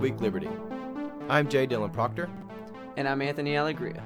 Midweek 0.00 0.22
Liberty. 0.22 0.48
I'm 1.28 1.46
Jay 1.46 1.66
Dylan 1.66 1.92
Proctor. 1.92 2.30
And 2.96 3.06
I'm 3.06 3.20
Anthony 3.20 3.54
Allegria. 3.54 4.02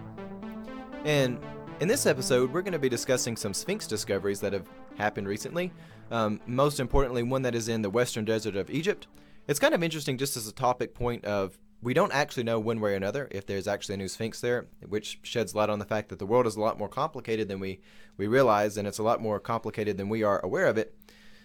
And 1.05 1.39
in 1.79 1.87
this 1.87 2.05
episode, 2.05 2.53
we're 2.53 2.63
going 2.63 2.73
to 2.73 2.81
be 2.81 2.89
discussing 2.89 3.37
some 3.37 3.55
Sphinx 3.55 3.87
discoveries 3.87 4.41
that 4.41 4.53
have 4.53 4.69
happened 4.97 5.29
recently. 5.29 5.73
Um, 6.11 6.41
most 6.49 6.81
importantly, 6.81 7.23
one 7.23 7.43
that 7.43 7.55
is 7.55 7.69
in 7.69 7.81
the 7.81 7.91
western 7.91 8.25
desert 8.25 8.57
of 8.57 8.71
Egypt. 8.71 9.07
It's 9.47 9.61
kind 9.61 9.73
of 9.73 9.85
interesting 9.85 10.19
just 10.19 10.37
as 10.37 10.49
a 10.49 10.53
topic 10.53 10.97
point 10.97 11.25
of 11.27 11.61
we 11.81 11.95
don't 11.95 12.13
actually 12.13 12.43
know 12.43 12.59
one 12.59 12.81
way 12.81 12.95
or 12.95 12.97
another 12.97 13.29
if 13.31 13.47
there's 13.47 13.69
actually 13.69 13.95
a 13.95 13.99
new 13.99 14.09
Sphinx 14.09 14.41
there, 14.41 14.67
which 14.89 15.21
sheds 15.23 15.55
light 15.55 15.71
on 15.71 15.79
the 15.79 15.85
fact 15.85 16.09
that 16.09 16.19
the 16.19 16.27
world 16.27 16.49
is 16.49 16.57
a 16.57 16.61
lot 16.61 16.77
more 16.77 16.89
complicated 16.89 17.47
than 17.47 17.61
we, 17.61 17.79
we 18.17 18.27
realize, 18.27 18.77
and 18.77 18.89
it's 18.89 18.99
a 18.99 19.05
lot 19.05 19.23
more 19.23 19.39
complicated 19.39 19.97
than 19.97 20.09
we 20.09 20.25
are 20.25 20.45
aware 20.45 20.67
of 20.67 20.77
it. 20.77 20.93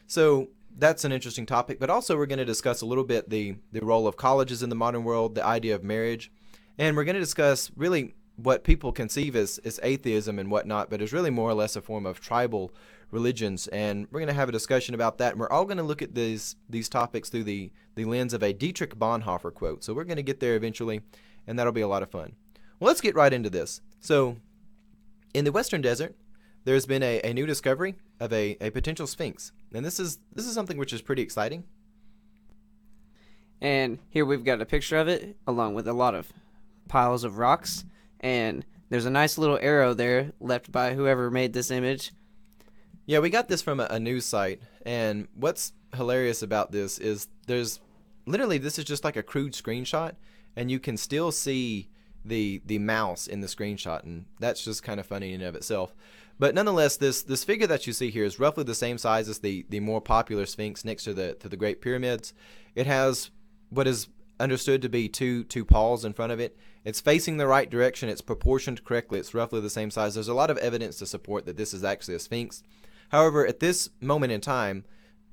So 0.07 0.47
that's 0.77 1.03
an 1.03 1.11
interesting 1.11 1.45
topic. 1.45 1.79
But 1.79 1.89
also, 1.89 2.17
we're 2.17 2.25
going 2.25 2.39
to 2.39 2.45
discuss 2.45 2.81
a 2.81 2.85
little 2.85 3.03
bit 3.03 3.29
the, 3.29 3.55
the 3.71 3.81
role 3.81 4.07
of 4.07 4.17
colleges 4.17 4.63
in 4.63 4.69
the 4.69 4.75
modern 4.75 5.03
world, 5.03 5.35
the 5.35 5.45
idea 5.45 5.75
of 5.75 5.83
marriage, 5.83 6.31
and 6.77 6.95
we're 6.95 7.03
going 7.03 7.15
to 7.15 7.21
discuss 7.21 7.71
really 7.75 8.15
what 8.35 8.63
people 8.63 8.91
conceive 8.91 9.35
as, 9.35 9.59
as 9.59 9.79
atheism 9.83 10.39
and 10.39 10.49
whatnot, 10.49 10.89
but 10.89 11.01
is 11.01 11.11
really 11.11 11.29
more 11.29 11.49
or 11.49 11.53
less 11.53 11.75
a 11.75 11.81
form 11.81 12.05
of 12.05 12.21
tribal 12.21 12.73
religions. 13.11 13.67
And 13.67 14.07
we're 14.11 14.19
going 14.19 14.29
to 14.29 14.33
have 14.33 14.49
a 14.49 14.53
discussion 14.53 14.95
about 14.95 15.17
that. 15.17 15.33
And 15.33 15.39
we're 15.41 15.49
all 15.49 15.65
going 15.65 15.77
to 15.77 15.83
look 15.83 16.01
at 16.01 16.15
these 16.15 16.55
these 16.69 16.87
topics 16.87 17.29
through 17.29 17.43
the, 17.43 17.71
the 17.95 18.05
lens 18.05 18.33
of 18.33 18.41
a 18.41 18.53
Dietrich 18.53 18.95
Bonhoeffer 18.95 19.53
quote. 19.53 19.83
So 19.83 19.93
we're 19.93 20.05
going 20.05 20.17
to 20.17 20.23
get 20.23 20.39
there 20.39 20.55
eventually, 20.55 21.01
and 21.47 21.59
that'll 21.59 21.73
be 21.73 21.81
a 21.81 21.87
lot 21.87 22.03
of 22.03 22.11
fun. 22.11 22.35
Well, 22.79 22.87
let's 22.87 23.01
get 23.01 23.15
right 23.15 23.33
into 23.33 23.49
this. 23.49 23.81
So, 23.99 24.37
in 25.33 25.43
the 25.43 25.51
Western 25.51 25.81
Desert, 25.81 26.15
there's 26.63 26.85
been 26.85 27.03
a, 27.03 27.19
a 27.21 27.33
new 27.33 27.45
discovery 27.45 27.95
of 28.19 28.33
a, 28.33 28.57
a 28.61 28.69
potential 28.69 29.07
sphinx. 29.07 29.51
And 29.73 29.85
this 29.85 29.99
is 29.99 30.19
this 30.33 30.45
is 30.45 30.53
something 30.53 30.77
which 30.77 30.93
is 30.93 31.01
pretty 31.01 31.21
exciting. 31.21 31.63
And 33.61 33.99
here 34.09 34.25
we've 34.25 34.45
got 34.45 34.61
a 34.61 34.65
picture 34.65 34.97
of 34.97 35.07
it 35.07 35.37
along 35.45 35.73
with 35.73 35.87
a 35.87 35.93
lot 35.93 36.15
of 36.15 36.31
piles 36.87 37.23
of 37.23 37.37
rocks 37.37 37.85
and 38.19 38.65
there's 38.89 39.05
a 39.05 39.11
nice 39.11 39.37
little 39.37 39.59
arrow 39.61 39.93
there 39.93 40.31
left 40.39 40.71
by 40.71 40.95
whoever 40.95 41.29
made 41.29 41.53
this 41.53 41.69
image 41.69 42.11
yeah, 43.09 43.17
we 43.17 43.31
got 43.31 43.47
this 43.47 43.63
from 43.63 43.79
a, 43.79 43.87
a 43.89 43.99
news 43.99 44.23
site, 44.23 44.61
and 44.85 45.27
what's 45.33 45.73
hilarious 45.95 46.43
about 46.43 46.71
this 46.71 46.99
is 46.99 47.27
there's 47.47 47.79
literally 48.27 48.59
this 48.59 48.77
is 48.77 48.85
just 48.85 49.03
like 49.03 49.15
a 49.15 49.23
crude 49.23 49.53
screenshot, 49.53 50.11
and 50.55 50.69
you 50.69 50.79
can 50.79 50.95
still 50.95 51.31
see 51.31 51.89
the 52.23 52.61
the 52.65 52.79
mouse 52.79 53.27
in 53.27 53.41
the 53.41 53.47
screenshot, 53.47 54.03
and 54.03 54.25
that's 54.39 54.63
just 54.63 54.83
kind 54.83 54.99
of 54.99 55.05
funny 55.05 55.33
in 55.33 55.41
and 55.41 55.49
of 55.49 55.55
itself. 55.55 55.93
But 56.37 56.55
nonetheless, 56.55 56.97
this 56.97 57.21
this 57.21 57.43
figure 57.43 57.67
that 57.67 57.85
you 57.85 57.93
see 57.93 58.09
here 58.09 58.23
is 58.23 58.39
roughly 58.39 58.63
the 58.63 58.75
same 58.75 58.97
size 58.97 59.27
as 59.29 59.39
the 59.39 59.65
the 59.69 59.79
more 59.79 60.01
popular 60.01 60.45
Sphinx 60.45 60.85
next 60.85 61.03
to 61.03 61.13
the 61.13 61.33
to 61.35 61.49
the 61.49 61.57
Great 61.57 61.81
Pyramids. 61.81 62.33
It 62.75 62.87
has 62.87 63.31
what 63.69 63.87
is 63.87 64.07
understood 64.39 64.81
to 64.81 64.89
be 64.89 65.09
two 65.09 65.43
two 65.43 65.65
paws 65.65 66.05
in 66.05 66.13
front 66.13 66.31
of 66.31 66.39
it. 66.39 66.57
It's 66.85 67.01
facing 67.01 67.37
the 67.37 67.47
right 67.47 67.69
direction. 67.69 68.07
It's 68.07 68.21
proportioned 68.21 68.85
correctly. 68.85 69.19
It's 69.19 69.33
roughly 69.33 69.59
the 69.59 69.69
same 69.69 69.91
size. 69.91 70.13
There's 70.13 70.29
a 70.29 70.33
lot 70.33 70.49
of 70.49 70.57
evidence 70.59 70.97
to 70.99 71.05
support 71.05 71.45
that 71.45 71.57
this 71.57 71.73
is 71.73 71.83
actually 71.83 72.15
a 72.15 72.19
Sphinx. 72.19 72.63
However, 73.09 73.45
at 73.45 73.59
this 73.59 73.89
moment 73.99 74.31
in 74.31 74.39
time, 74.39 74.85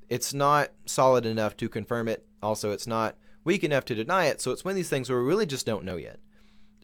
it's 0.08 0.34
not 0.34 0.70
solid 0.86 1.24
enough 1.24 1.56
to 1.58 1.68
confirm 1.68 2.08
it. 2.08 2.26
Also, 2.42 2.72
it's 2.72 2.86
not 2.86 3.16
weak 3.44 3.62
enough 3.62 3.84
to 3.86 3.94
deny 3.94 4.26
it. 4.26 4.40
So 4.40 4.50
it's 4.50 4.64
one 4.64 4.72
of 4.72 4.76
these 4.76 4.88
things 4.88 5.08
where 5.08 5.20
we 5.20 5.26
really 5.28 5.46
just 5.46 5.66
don't 5.66 5.84
know 5.84 5.96
yet. 5.96 6.18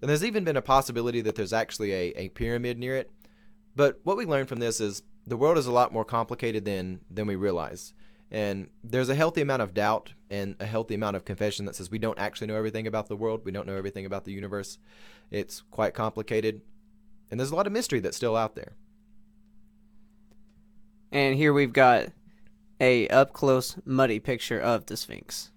And 0.03 0.11
there's 0.11 0.25
even 0.25 0.45
been 0.45 0.57
a 0.57 0.63
possibility 0.63 1.21
that 1.21 1.37
there's 1.37 1.53
actually 1.53 1.93
a, 1.93 2.13
a 2.17 2.29
pyramid 2.31 2.77
near 2.77 2.97
it. 2.97 3.11
But 3.75 4.01
what 4.03 4.17
we 4.17 4.27
learned 4.27 4.49
from 4.49 4.59
this 4.59 4.81
is 4.81 5.03
the 5.27 5.37
world 5.37 5.57
is 5.57 5.67
a 5.67 5.73
lot 5.73 5.93
more 5.93 6.05
complicated 6.05 6.65
than 6.65 7.01
than 7.09 7.27
we 7.27 7.37
realize. 7.37 7.95
And 8.31 8.69
there's 8.83 9.09
a 9.09 9.15
healthy 9.15 9.43
amount 9.43 9.63
of 9.63 9.75
doubt 9.75 10.15
and 10.31 10.57
a 10.59 10.67
healthy 10.67 10.95
amount 10.95 11.17
of 11.17 11.25
confession 11.25 11.67
that 11.67 11.77
says 11.77 11.91
we 11.91 11.99
don't 11.99 12.19
actually 12.19 12.47
know 12.49 12.57
everything 12.57 12.87
about 12.87 13.09
the 13.09 13.17
world. 13.17 13.43
We 13.45 13.53
don't 13.53 13.67
know 13.67 13.77
everything 13.77 14.05
about 14.05 14.25
the 14.25 14.33
universe. 14.33 14.79
It's 15.31 15.63
quite 15.71 15.95
complicated. 15.95 16.63
And 17.31 17.39
there's 17.39 17.51
a 17.51 17.57
lot 17.57 17.67
of 17.67 17.73
mystery 17.73 18.01
that's 18.01 18.17
still 18.17 18.37
out 18.37 18.57
there. 18.57 18.73
And 21.13 21.37
here 21.37 21.53
we've 21.53 21.73
got 21.73 22.09
a 22.81 23.07
up 23.09 23.33
close 23.33 23.77
muddy 23.85 24.19
picture 24.19 24.59
of 24.59 24.87
the 24.87 24.97
Sphinx. 24.97 25.51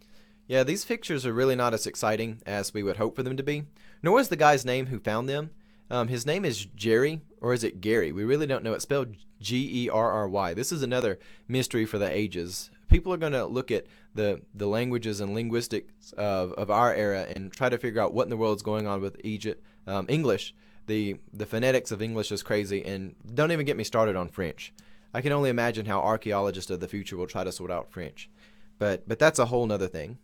Yeah, 0.47 0.63
these 0.63 0.85
pictures 0.85 1.25
are 1.25 1.33
really 1.33 1.55
not 1.55 1.73
as 1.73 1.87
exciting 1.87 2.41
as 2.45 2.73
we 2.73 2.83
would 2.83 2.97
hope 2.97 3.15
for 3.15 3.23
them 3.23 3.37
to 3.37 3.43
be. 3.43 3.63
Nor 4.05 4.19
is 4.19 4.29
the 4.29 4.35
guy's 4.35 4.63
name 4.63 4.85
who 4.85 4.99
found 4.99 5.27
them. 5.27 5.49
Um, 5.89 6.09
his 6.09 6.27
name 6.27 6.45
is 6.45 6.67
Jerry, 6.75 7.21
or 7.41 7.53
is 7.53 7.63
it 7.63 7.81
Gary? 7.81 8.11
We 8.11 8.23
really 8.23 8.45
don't 8.45 8.63
know. 8.63 8.73
It's 8.73 8.83
spelled 8.83 9.15
G 9.41 9.85
E 9.85 9.89
R 9.89 10.11
R 10.11 10.29
Y. 10.29 10.53
This 10.53 10.71
is 10.71 10.83
another 10.83 11.17
mystery 11.47 11.87
for 11.87 11.97
the 11.97 12.07
ages. 12.07 12.69
People 12.87 13.11
are 13.11 13.17
going 13.17 13.31
to 13.31 13.47
look 13.47 13.71
at 13.71 13.87
the, 14.13 14.41
the 14.53 14.67
languages 14.67 15.21
and 15.21 15.33
linguistics 15.33 16.13
of, 16.13 16.53
of 16.53 16.69
our 16.69 16.93
era 16.93 17.25
and 17.35 17.51
try 17.51 17.67
to 17.67 17.79
figure 17.79 17.99
out 17.99 18.13
what 18.13 18.25
in 18.25 18.29
the 18.29 18.37
world 18.37 18.57
is 18.57 18.61
going 18.61 18.85
on 18.85 19.01
with 19.01 19.19
Egypt, 19.23 19.65
um, 19.87 20.05
English. 20.07 20.53
The, 20.85 21.17
the 21.33 21.47
phonetics 21.47 21.89
of 21.89 21.99
English 21.99 22.31
is 22.31 22.43
crazy, 22.43 22.85
and 22.85 23.15
don't 23.33 23.51
even 23.51 23.65
get 23.65 23.75
me 23.75 23.83
started 23.83 24.15
on 24.15 24.29
French. 24.29 24.71
I 25.15 25.21
can 25.21 25.31
only 25.31 25.49
imagine 25.49 25.87
how 25.87 25.99
archaeologists 25.99 26.69
of 26.69 26.79
the 26.79 26.87
future 26.87 27.17
will 27.17 27.25
try 27.25 27.43
to 27.43 27.51
sort 27.51 27.71
out 27.71 27.91
French, 27.91 28.29
but 28.77 29.07
but 29.07 29.17
that's 29.17 29.39
a 29.39 29.47
whole 29.47 29.65
nother 29.65 29.87
thing. 29.87 30.19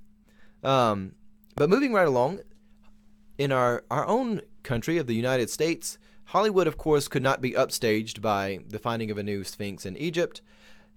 Um, 0.64 1.14
but 1.56 1.68
moving 1.68 1.94
right 1.94 2.08
along, 2.08 2.42
in 3.38 3.52
our 3.52 3.84
our 3.90 4.06
own 4.08 4.42
country 4.64 4.98
of 4.98 5.08
the 5.08 5.16
United 5.16 5.50
States, 5.50 5.98
Hollywood, 6.26 6.68
of 6.68 6.78
course, 6.78 7.08
could 7.08 7.24
not 7.24 7.42
be 7.42 7.52
upstaged 7.52 8.22
by 8.22 8.60
the 8.68 8.80
finding 8.80 9.12
of 9.12 9.18
a 9.18 9.24
new 9.24 9.44
Sphinx 9.44 9.86
in 9.86 9.98
Egypt. 9.98 10.42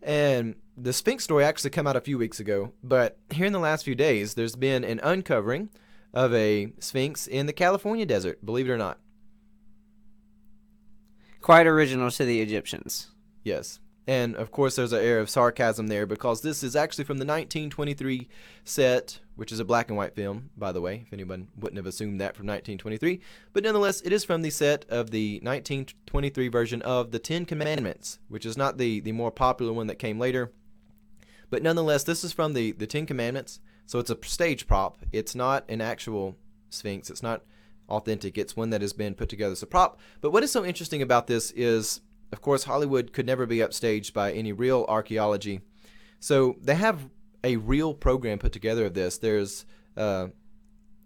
And 0.02 0.54
the 0.76 0.92
Sphinx 0.92 1.24
story 1.24 1.44
actually 1.44 1.70
came 1.70 1.86
out 1.86 1.96
a 1.96 2.00
few 2.00 2.18
weeks 2.18 2.38
ago, 2.38 2.72
but 2.82 3.18
here 3.30 3.46
in 3.46 3.52
the 3.52 3.58
last 3.58 3.84
few 3.84 3.94
days, 3.94 4.34
there's 4.34 4.54
been 4.54 4.84
an 4.84 5.00
uncovering 5.02 5.70
of 6.12 6.32
a 6.34 6.72
Sphinx 6.78 7.26
in 7.26 7.46
the 7.46 7.52
California 7.52 8.06
desert, 8.06 8.44
believe 8.44 8.68
it 8.68 8.72
or 8.72 8.78
not. 8.78 8.98
Quite 11.40 11.66
original 11.66 12.10
to 12.10 12.24
the 12.24 12.40
Egyptians. 12.40 13.10
Yes. 13.42 13.80
And 14.06 14.36
of 14.36 14.50
course, 14.50 14.76
there's 14.76 14.92
an 14.92 15.02
air 15.02 15.18
of 15.18 15.30
sarcasm 15.30 15.88
there 15.88 16.06
because 16.06 16.42
this 16.42 16.62
is 16.62 16.76
actually 16.76 17.04
from 17.04 17.18
the 17.18 17.24
1923 17.24 18.28
set, 18.64 19.20
which 19.36 19.52
is 19.52 19.58
a 19.58 19.64
black 19.64 19.88
and 19.88 19.96
white 19.96 20.14
film, 20.14 20.50
by 20.56 20.72
the 20.72 20.80
way, 20.80 21.02
if 21.06 21.12
anyone 21.12 21.48
wouldn't 21.58 21.76
have 21.76 21.86
assumed 21.86 22.20
that 22.20 22.36
from 22.36 22.46
1923. 22.46 23.20
But 23.52 23.64
nonetheless, 23.64 24.00
it 24.02 24.12
is 24.12 24.24
from 24.24 24.42
the 24.42 24.50
set 24.50 24.84
of 24.88 25.10
the 25.10 25.40
1923 25.42 26.48
version 26.48 26.82
of 26.82 27.10
The 27.10 27.18
Ten 27.18 27.44
Commandments, 27.44 28.18
which 28.28 28.46
is 28.46 28.56
not 28.56 28.78
the, 28.78 29.00
the 29.00 29.12
more 29.12 29.30
popular 29.30 29.72
one 29.72 29.88
that 29.88 29.98
came 29.98 30.18
later. 30.18 30.52
But 31.50 31.62
nonetheless, 31.62 32.04
this 32.04 32.24
is 32.24 32.32
from 32.32 32.52
the, 32.52 32.72
the 32.72 32.86
Ten 32.86 33.06
Commandments, 33.06 33.60
so 33.86 33.98
it's 33.98 34.10
a 34.10 34.18
stage 34.24 34.66
prop. 34.66 34.98
It's 35.12 35.34
not 35.34 35.64
an 35.68 35.80
actual 35.80 36.36
Sphinx, 36.70 37.10
it's 37.10 37.22
not 37.22 37.42
authentic, 37.88 38.38
it's 38.38 38.56
one 38.56 38.70
that 38.70 38.80
has 38.80 38.92
been 38.92 39.14
put 39.14 39.28
together 39.28 39.52
as 39.52 39.62
a 39.62 39.66
prop. 39.66 40.00
But 40.20 40.30
what 40.30 40.42
is 40.42 40.50
so 40.50 40.64
interesting 40.64 41.02
about 41.02 41.26
this 41.26 41.50
is 41.52 42.00
of 42.34 42.40
course, 42.40 42.64
Hollywood 42.64 43.12
could 43.12 43.26
never 43.26 43.46
be 43.46 43.58
upstaged 43.58 44.12
by 44.12 44.32
any 44.32 44.52
real 44.52 44.84
archaeology. 44.88 45.60
So 46.18 46.56
they 46.60 46.74
have 46.74 47.08
a 47.44 47.56
real 47.56 47.94
program 47.94 48.38
put 48.38 48.52
together 48.52 48.86
of 48.86 48.94
this. 48.94 49.18
There's 49.18 49.64
uh, 49.96 50.28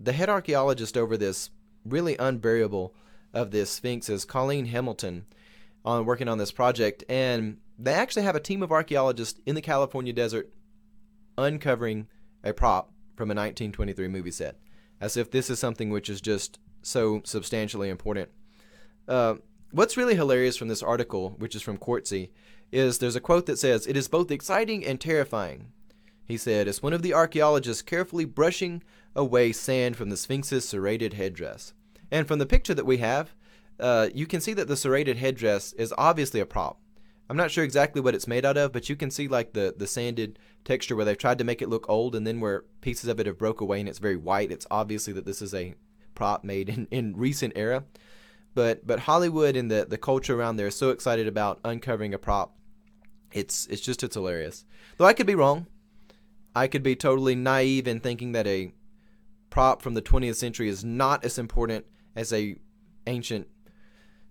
the 0.00 0.12
head 0.12 0.30
archaeologist 0.30 0.96
over 0.96 1.16
this 1.16 1.50
really 1.84 2.16
unburial 2.16 2.92
of 3.34 3.50
this 3.50 3.70
Sphinx 3.70 4.08
is 4.08 4.24
Colleen 4.24 4.66
Hamilton 4.66 5.26
on 5.84 6.06
working 6.06 6.28
on 6.28 6.38
this 6.38 6.52
project. 6.52 7.04
And 7.08 7.58
they 7.78 7.92
actually 7.92 8.22
have 8.22 8.36
a 8.36 8.40
team 8.40 8.62
of 8.62 8.72
archaeologists 8.72 9.40
in 9.44 9.54
the 9.54 9.60
California 9.60 10.12
desert 10.12 10.50
uncovering 11.36 12.08
a 12.42 12.52
prop 12.52 12.92
from 13.14 13.30
a 13.30 13.34
1923 13.34 14.08
movie 14.08 14.30
set, 14.30 14.56
as 15.00 15.16
if 15.16 15.30
this 15.30 15.50
is 15.50 15.58
something 15.58 15.90
which 15.90 16.08
is 16.08 16.20
just 16.20 16.58
so 16.82 17.20
substantially 17.24 17.90
important. 17.90 18.30
Uh, 19.06 19.34
What's 19.70 19.98
really 19.98 20.14
hilarious 20.14 20.56
from 20.56 20.68
this 20.68 20.82
article, 20.82 21.34
which 21.38 21.54
is 21.54 21.60
from 21.60 21.76
Quartzy, 21.76 22.30
is 22.72 22.98
there's 22.98 23.16
a 23.16 23.20
quote 23.20 23.44
that 23.46 23.58
says, 23.58 23.86
It 23.86 23.98
is 23.98 24.08
both 24.08 24.30
exciting 24.30 24.84
and 24.84 24.98
terrifying. 24.98 25.72
He 26.28 26.36
said, 26.36 26.68
as 26.68 26.82
one 26.82 26.92
of 26.92 27.00
the 27.00 27.14
archaeologists 27.14 27.82
carefully 27.82 28.26
brushing 28.26 28.82
away 29.16 29.50
sand 29.50 29.96
from 29.96 30.10
the 30.10 30.16
Sphinx's 30.16 30.68
serrated 30.68 31.14
headdress. 31.14 31.72
And 32.10 32.28
from 32.28 32.38
the 32.38 32.46
picture 32.46 32.74
that 32.74 32.86
we 32.86 32.98
have, 32.98 33.34
uh, 33.80 34.08
you 34.14 34.26
can 34.26 34.42
see 34.42 34.52
that 34.52 34.68
the 34.68 34.76
serrated 34.76 35.16
headdress 35.16 35.72
is 35.72 35.94
obviously 35.96 36.40
a 36.40 36.46
prop. 36.46 36.78
I'm 37.30 37.36
not 37.36 37.50
sure 37.50 37.64
exactly 37.64 38.00
what 38.00 38.14
it's 38.14 38.26
made 38.26 38.44
out 38.44 38.56
of, 38.56 38.72
but 38.72 38.88
you 38.88 38.96
can 38.96 39.10
see 39.10 39.26
like 39.26 39.54
the, 39.54 39.74
the 39.76 39.86
sanded 39.86 40.38
texture 40.64 40.96
where 40.96 41.04
they've 41.04 41.16
tried 41.16 41.38
to 41.38 41.44
make 41.44 41.62
it 41.62 41.68
look 41.68 41.88
old 41.88 42.14
and 42.14 42.26
then 42.26 42.40
where 42.40 42.64
pieces 42.80 43.08
of 43.08 43.20
it 43.20 43.26
have 43.26 43.38
broke 43.38 43.60
away 43.60 43.80
and 43.80 43.88
it's 43.88 43.98
very 43.98 44.16
white. 44.16 44.52
It's 44.52 44.66
obviously 44.70 45.12
that 45.14 45.26
this 45.26 45.40
is 45.40 45.54
a 45.54 45.74
prop 46.14 46.44
made 46.44 46.68
in, 46.68 46.88
in 46.90 47.16
recent 47.16 47.54
era. 47.56 47.84
But 48.54 48.86
but 48.86 49.00
Hollywood 49.00 49.56
and 49.56 49.70
the, 49.70 49.86
the 49.88 49.98
culture 49.98 50.38
around 50.38 50.56
there 50.56 50.66
is 50.66 50.74
so 50.74 50.90
excited 50.90 51.28
about 51.28 51.60
uncovering 51.64 52.12
a 52.12 52.18
prop. 52.18 52.56
It's 53.32 53.66
it's 53.66 53.82
just 53.82 54.02
it's 54.02 54.14
hilarious. 54.14 54.64
Though 54.96 55.04
I 55.04 55.12
could 55.12 55.26
be 55.26 55.34
wrong. 55.34 55.66
I 56.54 56.66
could 56.66 56.82
be 56.82 56.96
totally 56.96 57.34
naive 57.34 57.86
in 57.86 58.00
thinking 58.00 58.32
that 58.32 58.46
a 58.46 58.72
prop 59.50 59.80
from 59.82 59.94
the 59.94 60.02
20th 60.02 60.36
century 60.36 60.68
is 60.68 60.84
not 60.84 61.24
as 61.24 61.38
important 61.38 61.86
as 62.16 62.32
a 62.32 62.56
ancient 63.06 63.46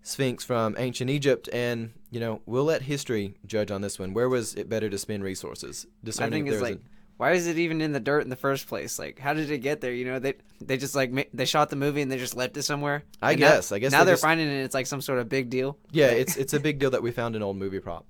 sphinx 0.03 0.43
from 0.43 0.75
ancient 0.77 1.09
Egypt 1.09 1.49
and 1.51 1.91
you 2.11 2.19
know 2.19 2.41
we'll 2.45 2.63
let 2.63 2.83
history 2.83 3.35
judge 3.45 3.71
on 3.71 3.81
this 3.81 3.99
one 3.99 4.13
where 4.13 4.29
was 4.29 4.53
it 4.55 4.69
better 4.69 4.89
to 4.89 4.97
spend 4.97 5.23
resources 5.23 5.85
I 6.19 6.29
think 6.29 6.47
it's 6.47 6.61
like 6.61 6.79
why 7.17 7.31
is 7.31 7.47
it 7.47 7.57
even 7.57 7.81
in 7.81 7.91
the 7.93 7.99
dirt 7.99 8.21
in 8.21 8.29
the 8.29 8.35
first 8.35 8.67
place? 8.67 8.99
Like, 8.99 9.17
how 9.17 9.33
did 9.33 9.49
it 9.49 9.57
get 9.57 9.81
there? 9.81 9.91
You 9.91 10.05
know, 10.05 10.19
they 10.19 10.35
they 10.61 10.77
just 10.77 10.93
like 10.95 11.11
ma- 11.11 11.23
they 11.33 11.45
shot 11.45 11.71
the 11.71 11.75
movie 11.75 12.03
and 12.03 12.11
they 12.11 12.19
just 12.19 12.35
left 12.35 12.55
it 12.57 12.61
somewhere. 12.61 13.01
I 13.23 13.31
And 13.31 13.41
now- 13.41 13.47
guess. 13.55 13.71
I 13.71 13.79
guess 13.79 13.91
now 13.91 14.01
they 14.01 14.05
they're 14.05 14.13
just- 14.13 14.21
finding 14.23 14.47
it. 14.47 14.61
It's 14.63 14.75
like 14.75 14.85
some 14.85 15.01
sort 15.01 15.17
of 15.17 15.27
big 15.27 15.49
deal. 15.49 15.79
Yeah, 15.91 16.09
it's 16.09 16.37
it's 16.37 16.53
a 16.53 16.59
big 16.59 16.77
deal 16.77 16.91
that 16.91 17.01
we 17.01 17.09
found 17.09 17.35
an 17.35 17.41
old 17.41 17.57
movie 17.57 17.79
prop. 17.79 18.05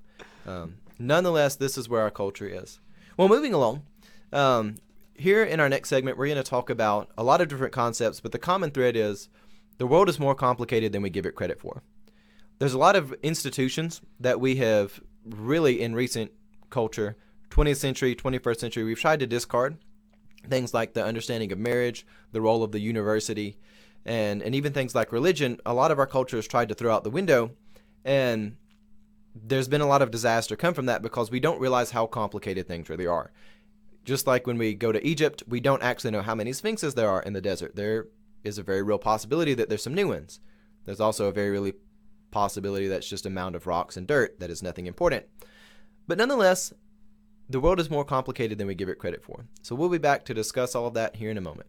Um, 0.46 0.76
nonetheless, 1.00 1.56
this 1.56 1.78
is 1.78 1.88
where 1.88 2.02
our 2.02 2.12
culture 2.12 2.50
is. 2.50 2.82
Well, 3.16 3.30
moving 3.30 3.54
along, 3.54 3.84
um, 4.34 4.76
here 5.14 5.44
in 5.44 5.60
our 5.60 5.70
next 5.70 5.90
segment, 5.90 6.18
we're 6.18 6.28
going 6.28 6.38
to 6.38 6.44
talk 6.44 6.70
about 6.70 7.10
a 7.18 7.24
lot 7.24 7.42
of 7.42 7.48
different 7.48 7.74
concepts, 7.74 8.20
but 8.20 8.32
the 8.32 8.40
common 8.40 8.72
thread 8.72 8.96
is 8.96 9.30
the 9.78 9.88
world 9.88 10.10
is 10.10 10.20
more 10.20 10.36
complicated 10.36 10.92
than 10.92 11.02
we 11.02 11.10
give 11.10 11.26
it 11.26 11.36
credit 11.36 11.60
for. 11.60 11.84
There's 12.60 12.74
a 12.74 12.80
lot 12.80 12.96
of 12.96 13.14
institutions 13.22 14.02
that 14.20 14.40
we 14.40 14.56
have 14.58 15.00
really 15.26 15.82
in 15.82 15.94
recent 15.94 16.32
culture, 16.70 17.16
20th 17.50 17.78
century, 17.78 18.16
21st 18.16 18.60
century, 18.60 18.84
we've 18.84 19.00
tried 19.00 19.20
to 19.20 19.28
discard 19.28 19.78
things 20.50 20.74
like 20.74 20.94
the 20.94 21.04
understanding 21.04 21.52
of 21.52 21.60
marriage, 21.60 22.06
the 22.32 22.42
role 22.42 22.64
of 22.64 22.72
the 22.72 22.80
university, 22.80 23.58
and 24.06 24.42
and 24.42 24.56
even 24.56 24.74
things 24.74 24.96
like 24.96 25.12
religion. 25.12 25.60
A 25.66 25.74
lot 25.74 25.92
of 25.92 26.00
our 26.00 26.08
culture 26.08 26.38
has 26.38 26.48
tried 26.48 26.70
to 26.70 26.76
throw 26.76 26.94
out 26.94 27.04
the 27.04 27.10
window, 27.10 27.52
and 28.06 28.56
there's 29.36 29.68
been 29.68 29.82
a 29.82 29.88
lot 29.88 30.02
of 30.02 30.12
disaster 30.12 30.56
come 30.56 30.74
from 30.74 30.88
that 30.88 31.02
because 31.02 31.30
we 31.30 31.40
don't 31.40 31.60
realize 31.60 31.92
how 31.92 32.08
complicated 32.08 32.68
things 32.68 32.90
really 32.90 33.08
are. 33.08 33.32
Just 34.08 34.26
like 34.26 34.48
when 34.48 34.58
we 34.58 34.74
go 34.74 34.94
to 34.94 35.06
Egypt, 35.06 35.44
we 35.50 35.60
don't 35.60 35.84
actually 35.84 36.12
know 36.12 36.22
how 36.22 36.34
many 36.34 36.54
sphinxes 36.54 36.94
there 36.94 37.10
are 37.10 37.22
in 37.22 37.34
the 37.34 37.42
desert. 37.42 37.76
There 37.76 38.08
is 38.42 38.58
a 38.58 38.64
very 38.64 38.82
real 38.82 38.98
possibility 38.98 39.54
that 39.54 39.68
there's 39.68 39.84
some 39.84 39.94
new 39.94 40.08
ones. 40.08 40.40
There's 40.86 41.02
also 41.02 41.26
a 41.26 41.34
very 41.34 41.50
really 41.50 41.74
possibility 42.32 42.88
that's 42.88 43.10
just 43.10 43.26
a 43.26 43.30
mound 43.30 43.54
of 43.54 43.68
rocks 43.68 43.98
and 43.98 44.08
dirt 44.08 44.40
that 44.40 44.50
is 44.50 44.64
nothing 44.64 44.88
important. 44.88 45.26
But 46.08 46.18
nonetheless, 46.18 46.72
the 47.50 47.60
world 47.60 47.82
is 47.82 47.90
more 47.90 48.06
complicated 48.06 48.58
than 48.58 48.68
we 48.68 48.76
give 48.76 48.88
it 48.88 48.98
credit 48.98 49.26
for. 49.26 49.44
So 49.62 49.76
we'll 49.76 49.90
be 49.90 49.98
back 49.98 50.24
to 50.26 50.34
discuss 50.34 50.74
all 50.74 50.88
of 50.88 50.94
that 50.94 51.18
here 51.18 51.30
in 51.30 51.38
a 51.38 51.42
moment. 51.42 51.68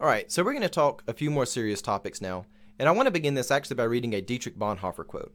All 0.00 0.06
right, 0.06 0.32
so 0.32 0.42
we're 0.42 0.52
going 0.52 0.62
to 0.62 0.70
talk 0.70 1.04
a 1.06 1.12
few 1.12 1.30
more 1.30 1.44
serious 1.44 1.82
topics 1.82 2.22
now, 2.22 2.46
and 2.78 2.88
I 2.88 2.92
want 2.92 3.06
to 3.08 3.10
begin 3.10 3.34
this 3.34 3.50
actually 3.50 3.76
by 3.76 3.84
reading 3.84 4.14
a 4.14 4.22
Dietrich 4.22 4.58
Bonhoeffer 4.58 5.06
quote. 5.06 5.34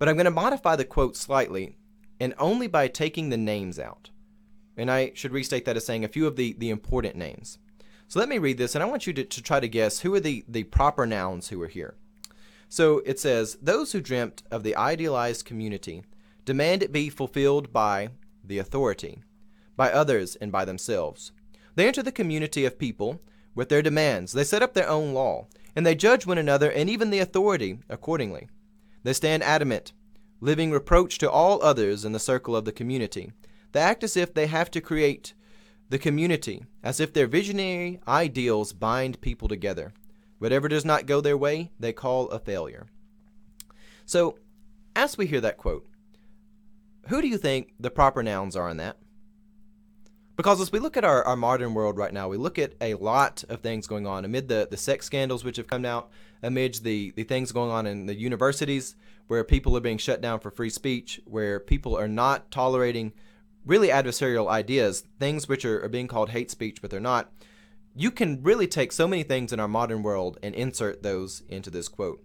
But 0.00 0.08
I'm 0.08 0.16
going 0.16 0.24
to 0.24 0.32
modify 0.32 0.74
the 0.74 0.84
quote 0.84 1.16
slightly, 1.16 1.76
and 2.18 2.34
only 2.36 2.66
by 2.66 2.88
taking 2.88 3.28
the 3.28 3.36
names 3.36 3.78
out. 3.78 4.10
And 4.76 4.90
I 4.90 5.12
should 5.14 5.30
restate 5.30 5.64
that 5.64 5.76
as 5.76 5.86
saying 5.86 6.04
a 6.04 6.08
few 6.08 6.26
of 6.26 6.34
the, 6.34 6.56
the 6.58 6.70
important 6.70 7.14
names. 7.14 7.58
So 8.08 8.18
let 8.18 8.28
me 8.28 8.38
read 8.38 8.58
this, 8.58 8.74
and 8.74 8.82
I 8.82 8.88
want 8.88 9.06
you 9.06 9.12
to, 9.12 9.22
to 9.22 9.42
try 9.42 9.60
to 9.60 9.68
guess 9.68 10.00
who 10.00 10.12
are 10.16 10.20
the, 10.20 10.44
the 10.48 10.64
proper 10.64 11.06
nouns 11.06 11.50
who 11.50 11.62
are 11.62 11.68
here. 11.68 11.94
So 12.68 13.02
it 13.06 13.20
says, 13.20 13.58
Those 13.62 13.92
who 13.92 14.00
dreamt 14.00 14.42
of 14.50 14.64
the 14.64 14.74
idealized 14.74 15.44
community 15.44 16.02
demand 16.44 16.82
it 16.82 16.90
be 16.90 17.10
fulfilled 17.10 17.72
by 17.72 18.08
the 18.42 18.58
authority, 18.58 19.22
by 19.76 19.92
others, 19.92 20.34
and 20.34 20.50
by 20.50 20.64
themselves. 20.64 21.30
They 21.76 21.86
enter 21.86 22.02
the 22.02 22.10
community 22.10 22.64
of 22.64 22.76
people 22.76 23.20
with 23.54 23.68
their 23.68 23.82
demands. 23.82 24.32
They 24.32 24.44
set 24.44 24.62
up 24.62 24.74
their 24.74 24.88
own 24.88 25.12
law, 25.12 25.46
and 25.74 25.86
they 25.86 25.94
judge 25.94 26.26
one 26.26 26.38
another 26.38 26.70
and 26.70 26.88
even 26.88 27.10
the 27.10 27.18
authority 27.18 27.78
accordingly. 27.88 28.48
They 29.02 29.12
stand 29.12 29.42
adamant, 29.42 29.92
living 30.40 30.70
reproach 30.70 31.18
to 31.18 31.30
all 31.30 31.62
others 31.62 32.04
in 32.04 32.12
the 32.12 32.18
circle 32.18 32.56
of 32.56 32.64
the 32.64 32.72
community. 32.72 33.32
They 33.72 33.80
act 33.80 34.04
as 34.04 34.16
if 34.16 34.34
they 34.34 34.46
have 34.46 34.70
to 34.72 34.80
create 34.80 35.34
the 35.88 35.98
community, 35.98 36.64
as 36.82 37.00
if 37.00 37.12
their 37.12 37.26
visionary 37.26 38.00
ideals 38.06 38.72
bind 38.72 39.20
people 39.20 39.48
together. 39.48 39.92
Whatever 40.38 40.68
does 40.68 40.84
not 40.84 41.06
go 41.06 41.20
their 41.20 41.36
way, 41.36 41.70
they 41.78 41.92
call 41.92 42.28
a 42.28 42.38
failure. 42.38 42.86
So, 44.06 44.38
as 44.96 45.18
we 45.18 45.26
hear 45.26 45.40
that 45.40 45.58
quote, 45.58 45.86
who 47.08 47.20
do 47.20 47.28
you 47.28 47.38
think 47.38 47.74
the 47.78 47.90
proper 47.90 48.22
nouns 48.22 48.56
are 48.56 48.68
in 48.68 48.76
that? 48.78 48.96
Because 50.40 50.58
as 50.58 50.72
we 50.72 50.78
look 50.78 50.96
at 50.96 51.04
our, 51.04 51.22
our 51.24 51.36
modern 51.36 51.74
world 51.74 51.98
right 51.98 52.14
now, 52.14 52.26
we 52.26 52.38
look 52.38 52.58
at 52.58 52.72
a 52.80 52.94
lot 52.94 53.44
of 53.50 53.60
things 53.60 53.86
going 53.86 54.06
on 54.06 54.24
amid 54.24 54.48
the, 54.48 54.66
the 54.70 54.76
sex 54.78 55.04
scandals 55.04 55.44
which 55.44 55.58
have 55.58 55.66
come 55.66 55.84
out, 55.84 56.08
amid 56.42 56.76
the, 56.76 57.10
the 57.10 57.24
things 57.24 57.52
going 57.52 57.70
on 57.70 57.86
in 57.86 58.06
the 58.06 58.14
universities 58.14 58.96
where 59.26 59.44
people 59.44 59.76
are 59.76 59.82
being 59.82 59.98
shut 59.98 60.22
down 60.22 60.40
for 60.40 60.50
free 60.50 60.70
speech, 60.70 61.20
where 61.26 61.60
people 61.60 61.94
are 61.94 62.08
not 62.08 62.50
tolerating 62.50 63.12
really 63.66 63.88
adversarial 63.88 64.48
ideas, 64.48 65.04
things 65.18 65.46
which 65.46 65.66
are, 65.66 65.84
are 65.84 65.90
being 65.90 66.08
called 66.08 66.30
hate 66.30 66.50
speech, 66.50 66.80
but 66.80 66.90
they're 66.90 67.00
not. 67.00 67.30
You 67.94 68.10
can 68.10 68.42
really 68.42 68.66
take 68.66 68.92
so 68.92 69.06
many 69.06 69.24
things 69.24 69.52
in 69.52 69.60
our 69.60 69.68
modern 69.68 70.02
world 70.02 70.38
and 70.42 70.54
insert 70.54 71.02
those 71.02 71.42
into 71.50 71.68
this 71.68 71.86
quote. 71.86 72.24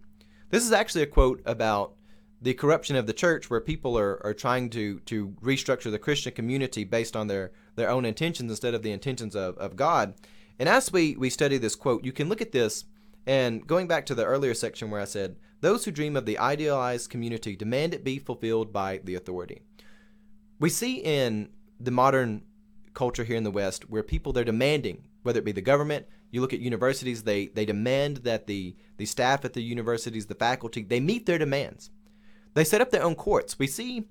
This 0.51 0.63
is 0.63 0.71
actually 0.71 1.01
a 1.01 1.07
quote 1.07 1.41
about 1.45 1.95
the 2.41 2.53
corruption 2.53 2.95
of 2.95 3.07
the 3.07 3.13
church 3.13 3.49
where 3.49 3.61
people 3.61 3.97
are, 3.97 4.23
are 4.25 4.33
trying 4.33 4.69
to, 4.71 4.99
to 5.01 5.35
restructure 5.41 5.91
the 5.91 5.99
Christian 5.99 6.33
community 6.33 6.83
based 6.83 7.15
on 7.15 7.27
their, 7.27 7.51
their 7.75 7.89
own 7.89 8.05
intentions 8.05 8.51
instead 8.51 8.73
of 8.73 8.83
the 8.83 8.91
intentions 8.91 9.35
of, 9.35 9.57
of 9.57 9.75
God. 9.75 10.13
And 10.59 10.69
as 10.69 10.91
we, 10.91 11.15
we 11.15 11.29
study 11.29 11.57
this 11.57 11.75
quote, 11.75 12.03
you 12.03 12.11
can 12.11 12.29
look 12.29 12.41
at 12.41 12.51
this 12.51 12.85
and 13.25 13.65
going 13.65 13.87
back 13.87 14.05
to 14.07 14.15
the 14.15 14.25
earlier 14.25 14.53
section 14.53 14.91
where 14.91 15.01
I 15.01 15.05
said, 15.05 15.35
those 15.61 15.85
who 15.85 15.91
dream 15.91 16.15
of 16.15 16.25
the 16.25 16.37
idealized 16.37 17.09
community 17.09 17.55
demand 17.55 17.93
it 17.93 18.03
be 18.03 18.19
fulfilled 18.19 18.71
by 18.71 18.99
the 19.03 19.15
authority. 19.15 19.61
We 20.59 20.69
see 20.69 20.97
in 20.97 21.49
the 21.79 21.91
modern 21.91 22.43
culture 22.93 23.23
here 23.23 23.35
in 23.35 23.43
the 23.43 23.51
West 23.51 23.89
where 23.89 24.03
people 24.03 24.31
they're 24.31 24.43
demanding, 24.43 25.07
whether 25.23 25.39
it 25.39 25.45
be 25.45 25.51
the 25.51 25.61
government, 25.61 26.05
you 26.31 26.41
look 26.41 26.53
at 26.53 26.59
universities, 26.59 27.23
they, 27.23 27.47
they 27.47 27.65
demand 27.65 28.17
that 28.17 28.45
the, 28.45 28.75
the 28.97 29.05
staff 29.05 29.45
at 29.45 29.53
the 29.53 29.63
universities, 29.63 30.27
the 30.27 30.35
faculty, 30.35 30.83
they 30.83 30.99
meet 30.99 31.25
their 31.25 31.37
demands. 31.37 31.89
They 32.55 32.63
set 32.63 32.81
up 32.81 32.89
their 32.89 33.03
own 33.03 33.15
courts. 33.15 33.59
We 33.59 33.67
see 33.67 34.05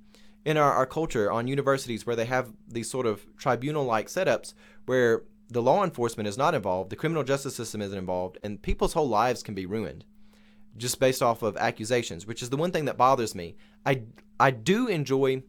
in 0.44 0.56
our, 0.56 0.72
our 0.72 0.86
culture 0.86 1.32
on 1.32 1.48
universities 1.48 2.06
where 2.06 2.16
they 2.16 2.26
have 2.26 2.52
these 2.68 2.90
sort 2.90 3.06
of 3.06 3.26
tribunal 3.36 3.84
like 3.84 4.06
setups 4.06 4.54
where 4.86 5.24
the 5.48 5.62
law 5.62 5.82
enforcement 5.82 6.28
is 6.28 6.38
not 6.38 6.54
involved, 6.54 6.90
the 6.90 6.96
criminal 6.96 7.24
justice 7.24 7.56
system 7.56 7.82
isn't 7.82 7.98
involved, 7.98 8.38
and 8.42 8.62
people's 8.62 8.92
whole 8.92 9.08
lives 9.08 9.42
can 9.42 9.54
be 9.54 9.66
ruined 9.66 10.04
just 10.76 10.98
based 10.98 11.22
off 11.22 11.42
of 11.42 11.56
accusations, 11.56 12.26
which 12.26 12.42
is 12.42 12.50
the 12.50 12.56
one 12.56 12.72
thing 12.72 12.84
that 12.86 12.96
bothers 12.96 13.34
me. 13.34 13.56
I, 13.86 14.02
I 14.40 14.50
do 14.50 14.88
enjoy 14.88 15.42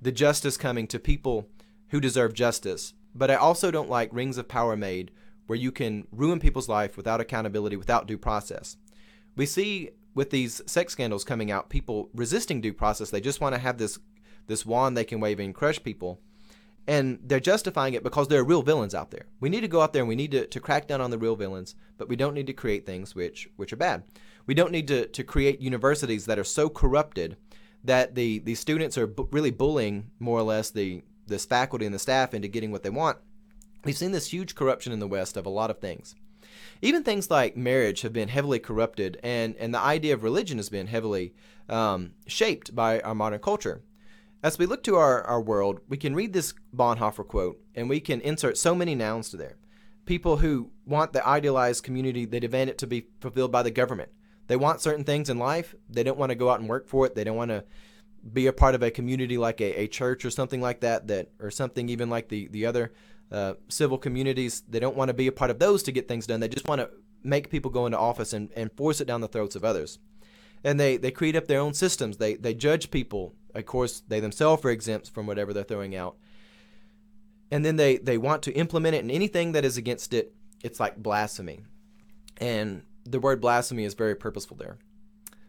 the 0.00 0.12
justice 0.12 0.56
coming 0.56 0.86
to 0.88 0.98
people 0.98 1.48
who 1.88 2.00
deserve 2.00 2.32
justice, 2.34 2.94
but 3.14 3.30
I 3.30 3.34
also 3.34 3.70
don't 3.70 3.90
like 3.90 4.12
rings 4.12 4.38
of 4.38 4.48
power 4.48 4.76
made 4.76 5.10
where 5.46 5.58
you 5.58 5.72
can 5.72 6.06
ruin 6.12 6.38
people's 6.38 6.68
life 6.68 6.96
without 6.96 7.20
accountability, 7.20 7.76
without 7.76 8.06
due 8.06 8.18
process. 8.18 8.76
We 9.34 9.46
see 9.46 9.90
with 10.14 10.30
these 10.30 10.60
sex 10.66 10.92
scandals 10.92 11.24
coming 11.24 11.50
out, 11.50 11.70
people 11.70 12.10
resisting 12.14 12.60
due 12.60 12.72
process. 12.72 13.10
They 13.10 13.20
just 13.20 13.40
want 13.40 13.54
to 13.54 13.60
have 13.60 13.78
this 13.78 13.98
this 14.46 14.66
wand 14.66 14.96
they 14.96 15.04
can 15.04 15.20
wave 15.20 15.38
and 15.38 15.54
crush 15.54 15.82
people. 15.82 16.20
And 16.86 17.20
they're 17.22 17.38
justifying 17.38 17.94
it 17.94 18.02
because 18.02 18.26
there 18.26 18.40
are 18.40 18.44
real 18.44 18.62
villains 18.62 18.94
out 18.94 19.12
there. 19.12 19.26
We 19.38 19.48
need 19.48 19.60
to 19.60 19.68
go 19.68 19.82
out 19.82 19.92
there 19.92 20.02
and 20.02 20.08
we 20.08 20.16
need 20.16 20.32
to, 20.32 20.48
to 20.48 20.60
crack 20.60 20.88
down 20.88 21.00
on 21.00 21.12
the 21.12 21.18
real 21.18 21.36
villains, 21.36 21.76
but 21.96 22.08
we 22.08 22.16
don't 22.16 22.34
need 22.34 22.48
to 22.48 22.52
create 22.52 22.84
things 22.84 23.14
which 23.14 23.48
which 23.56 23.72
are 23.72 23.76
bad. 23.76 24.02
We 24.46 24.54
don't 24.54 24.72
need 24.72 24.88
to, 24.88 25.06
to 25.06 25.22
create 25.22 25.60
universities 25.60 26.26
that 26.26 26.38
are 26.38 26.44
so 26.44 26.68
corrupted 26.68 27.36
that 27.84 28.16
the, 28.16 28.40
the 28.40 28.56
students 28.56 28.98
are 28.98 29.06
bu- 29.06 29.28
really 29.30 29.52
bullying 29.52 30.10
more 30.18 30.38
or 30.38 30.42
less 30.42 30.70
the 30.70 31.02
this 31.26 31.46
faculty 31.46 31.86
and 31.86 31.94
the 31.94 32.00
staff 32.00 32.34
into 32.34 32.48
getting 32.48 32.72
what 32.72 32.82
they 32.82 32.90
want. 32.90 33.18
We've 33.84 33.96
seen 33.96 34.12
this 34.12 34.32
huge 34.32 34.54
corruption 34.56 34.92
in 34.92 34.98
the 34.98 35.08
West 35.08 35.36
of 35.36 35.46
a 35.46 35.50
lot 35.50 35.70
of 35.70 35.78
things. 35.78 36.16
Even 36.80 37.02
things 37.02 37.30
like 37.30 37.56
marriage 37.56 38.02
have 38.02 38.12
been 38.12 38.28
heavily 38.28 38.58
corrupted, 38.58 39.18
and, 39.22 39.54
and 39.56 39.74
the 39.74 39.78
idea 39.78 40.14
of 40.14 40.22
religion 40.22 40.58
has 40.58 40.68
been 40.68 40.86
heavily 40.86 41.34
um, 41.68 42.12
shaped 42.26 42.74
by 42.74 43.00
our 43.00 43.14
modern 43.14 43.40
culture. 43.40 43.82
As 44.42 44.58
we 44.58 44.66
look 44.66 44.82
to 44.84 44.96
our, 44.96 45.22
our 45.22 45.40
world, 45.40 45.80
we 45.88 45.96
can 45.96 46.16
read 46.16 46.32
this 46.32 46.52
Bonhoeffer 46.74 47.26
quote 47.26 47.60
and 47.76 47.88
we 47.88 48.00
can 48.00 48.20
insert 48.20 48.58
so 48.58 48.74
many 48.74 48.94
nouns 48.94 49.30
to 49.30 49.36
there. 49.36 49.56
People 50.04 50.38
who 50.38 50.70
want 50.84 51.12
the 51.12 51.24
idealized 51.24 51.84
community, 51.84 52.24
they 52.24 52.40
demand 52.40 52.68
it 52.68 52.78
to 52.78 52.88
be 52.88 53.06
fulfilled 53.20 53.52
by 53.52 53.62
the 53.62 53.70
government. 53.70 54.10
They 54.48 54.56
want 54.56 54.80
certain 54.80 55.04
things 55.04 55.30
in 55.30 55.38
life. 55.38 55.76
They 55.88 56.02
don't 56.02 56.18
want 56.18 56.30
to 56.30 56.34
go 56.34 56.50
out 56.50 56.58
and 56.58 56.68
work 56.68 56.88
for 56.88 57.06
it. 57.06 57.14
They 57.14 57.22
don't 57.22 57.36
want 57.36 57.52
to 57.52 57.64
be 58.32 58.48
a 58.48 58.52
part 58.52 58.74
of 58.74 58.82
a 58.82 58.90
community 58.90 59.38
like 59.38 59.60
a, 59.60 59.82
a 59.82 59.86
church 59.86 60.24
or 60.24 60.30
something 60.30 60.60
like 60.60 60.80
that, 60.80 61.06
that 61.06 61.30
or 61.38 61.52
something 61.52 61.88
even 61.88 62.10
like 62.10 62.28
the, 62.28 62.48
the 62.48 62.66
other 62.66 62.92
uh, 63.30 63.54
civil 63.68 63.98
communities. 63.98 64.62
They 64.68 64.80
don't 64.80 64.96
want 64.96 65.08
to 65.08 65.14
be 65.14 65.26
a 65.26 65.32
part 65.32 65.50
of 65.50 65.58
those 65.58 65.82
to 65.84 65.92
get 65.92 66.08
things 66.08 66.26
done. 66.26 66.40
They 66.40 66.48
just 66.48 66.68
want 66.68 66.80
to 66.80 66.90
make 67.22 67.50
people 67.50 67.70
go 67.70 67.86
into 67.86 67.98
office 67.98 68.32
and, 68.32 68.50
and 68.56 68.72
force 68.72 69.00
it 69.00 69.06
down 69.06 69.20
the 69.20 69.28
throats 69.28 69.56
of 69.56 69.64
others. 69.64 69.98
and 70.64 70.78
they 70.78 70.96
they 70.96 71.10
create 71.10 71.36
up 71.36 71.46
their 71.46 71.60
own 71.60 71.74
systems. 71.74 72.16
They 72.16 72.34
they 72.34 72.54
judge 72.54 72.90
people. 72.90 73.34
Of 73.54 73.66
course, 73.66 74.02
they 74.08 74.20
themselves 74.20 74.64
are 74.64 74.70
exempt 74.70 75.10
from 75.10 75.26
whatever 75.26 75.52
they're 75.52 75.64
throwing 75.64 75.94
out. 75.94 76.16
And 77.50 77.64
then 77.64 77.76
they 77.76 77.98
they 77.98 78.18
want 78.18 78.42
to 78.44 78.52
implement 78.52 78.94
it, 78.96 79.00
and 79.00 79.10
anything 79.10 79.52
that 79.52 79.64
is 79.64 79.76
against 79.76 80.14
it, 80.14 80.34
it's 80.62 80.80
like 80.80 80.96
blasphemy. 81.02 81.60
And 82.38 82.82
the 83.04 83.20
word 83.20 83.40
blasphemy 83.40 83.84
is 83.84 83.94
very 83.94 84.14
purposeful 84.14 84.56
there. 84.56 84.78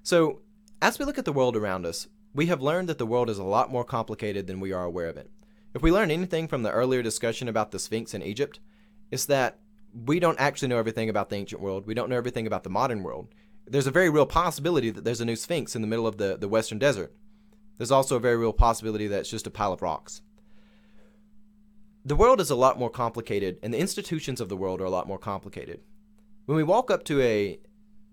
So, 0.03 0.41
as 0.81 0.99
we 0.99 1.05
look 1.05 1.17
at 1.17 1.25
the 1.25 1.33
world 1.33 1.55
around 1.55 1.85
us, 1.85 2.07
we 2.33 2.47
have 2.47 2.61
learned 2.61 2.89
that 2.89 2.97
the 2.97 3.05
world 3.05 3.29
is 3.29 3.37
a 3.37 3.43
lot 3.43 3.71
more 3.71 3.85
complicated 3.85 4.47
than 4.47 4.59
we 4.59 4.73
are 4.73 4.83
aware 4.83 5.07
of 5.07 5.17
it. 5.17 5.29
If 5.73 5.81
we 5.81 5.91
learn 5.91 6.11
anything 6.11 6.47
from 6.47 6.63
the 6.63 6.71
earlier 6.71 7.01
discussion 7.01 7.47
about 7.47 7.71
the 7.71 7.79
Sphinx 7.79 8.13
in 8.13 8.21
Egypt, 8.21 8.59
it's 9.09 9.25
that 9.25 9.59
we 10.05 10.19
don't 10.19 10.39
actually 10.39 10.67
know 10.67 10.77
everything 10.77 11.09
about 11.09 11.29
the 11.29 11.35
ancient 11.35 11.61
world. 11.61 11.87
We 11.87 11.93
don't 11.93 12.09
know 12.09 12.17
everything 12.17 12.45
about 12.45 12.63
the 12.63 12.69
modern 12.69 13.01
world. 13.03 13.29
There's 13.65 13.87
a 13.87 13.91
very 13.91 14.09
real 14.09 14.25
possibility 14.25 14.89
that 14.91 15.03
there's 15.03 15.21
a 15.21 15.25
new 15.25 15.35
Sphinx 15.35 15.75
in 15.75 15.81
the 15.81 15.87
middle 15.87 16.05
of 16.05 16.17
the, 16.17 16.37
the 16.37 16.47
Western 16.47 16.79
Desert. 16.79 17.13
There's 17.77 17.91
also 17.91 18.17
a 18.17 18.19
very 18.19 18.37
real 18.37 18.53
possibility 18.53 19.07
that 19.07 19.21
it's 19.21 19.29
just 19.29 19.47
a 19.47 19.51
pile 19.51 19.73
of 19.73 19.81
rocks. 19.81 20.21
The 22.05 22.15
world 22.15 22.41
is 22.41 22.49
a 22.49 22.55
lot 22.55 22.77
more 22.77 22.89
complicated, 22.89 23.57
and 23.63 23.73
the 23.73 23.79
institutions 23.79 24.41
of 24.41 24.49
the 24.49 24.57
world 24.57 24.81
are 24.81 24.85
a 24.85 24.89
lot 24.89 25.07
more 25.07 25.17
complicated. 25.17 25.79
When 26.45 26.57
we 26.57 26.63
walk 26.63 26.91
up 26.91 27.03
to 27.05 27.21
a, 27.21 27.59